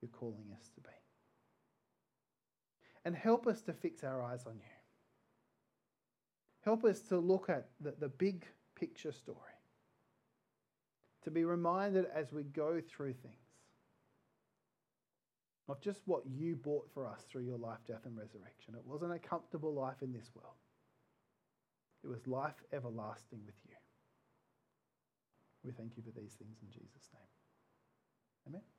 you're 0.00 0.10
calling 0.10 0.46
us 0.52 0.68
to 0.74 0.80
be. 0.80 0.88
And 3.04 3.14
help 3.14 3.46
us 3.46 3.62
to 3.62 3.72
fix 3.72 4.02
our 4.02 4.20
eyes 4.22 4.44
on 4.46 4.54
you. 4.54 4.76
Help 6.64 6.84
us 6.84 7.00
to 7.02 7.18
look 7.18 7.48
at 7.48 7.68
the, 7.80 7.94
the 8.00 8.08
big 8.08 8.44
picture 8.74 9.12
story. 9.12 9.55
To 11.26 11.30
be 11.32 11.44
reminded 11.44 12.06
as 12.14 12.32
we 12.32 12.44
go 12.44 12.80
through 12.80 13.14
things 13.14 13.34
of 15.68 15.80
just 15.80 16.02
what 16.06 16.22
you 16.24 16.54
bought 16.54 16.88
for 16.94 17.04
us 17.04 17.24
through 17.28 17.42
your 17.42 17.58
life, 17.58 17.80
death, 17.84 18.02
and 18.04 18.16
resurrection. 18.16 18.76
It 18.76 18.86
wasn't 18.86 19.12
a 19.12 19.18
comfortable 19.18 19.74
life 19.74 20.02
in 20.02 20.12
this 20.12 20.30
world, 20.36 20.54
it 22.04 22.08
was 22.08 22.24
life 22.28 22.62
everlasting 22.72 23.40
with 23.44 23.56
you. 23.68 23.74
We 25.64 25.72
thank 25.72 25.96
you 25.96 26.04
for 26.04 26.12
these 26.16 26.34
things 26.34 26.58
in 26.62 26.70
Jesus' 26.70 27.10
name. 27.12 28.54
Amen. 28.54 28.75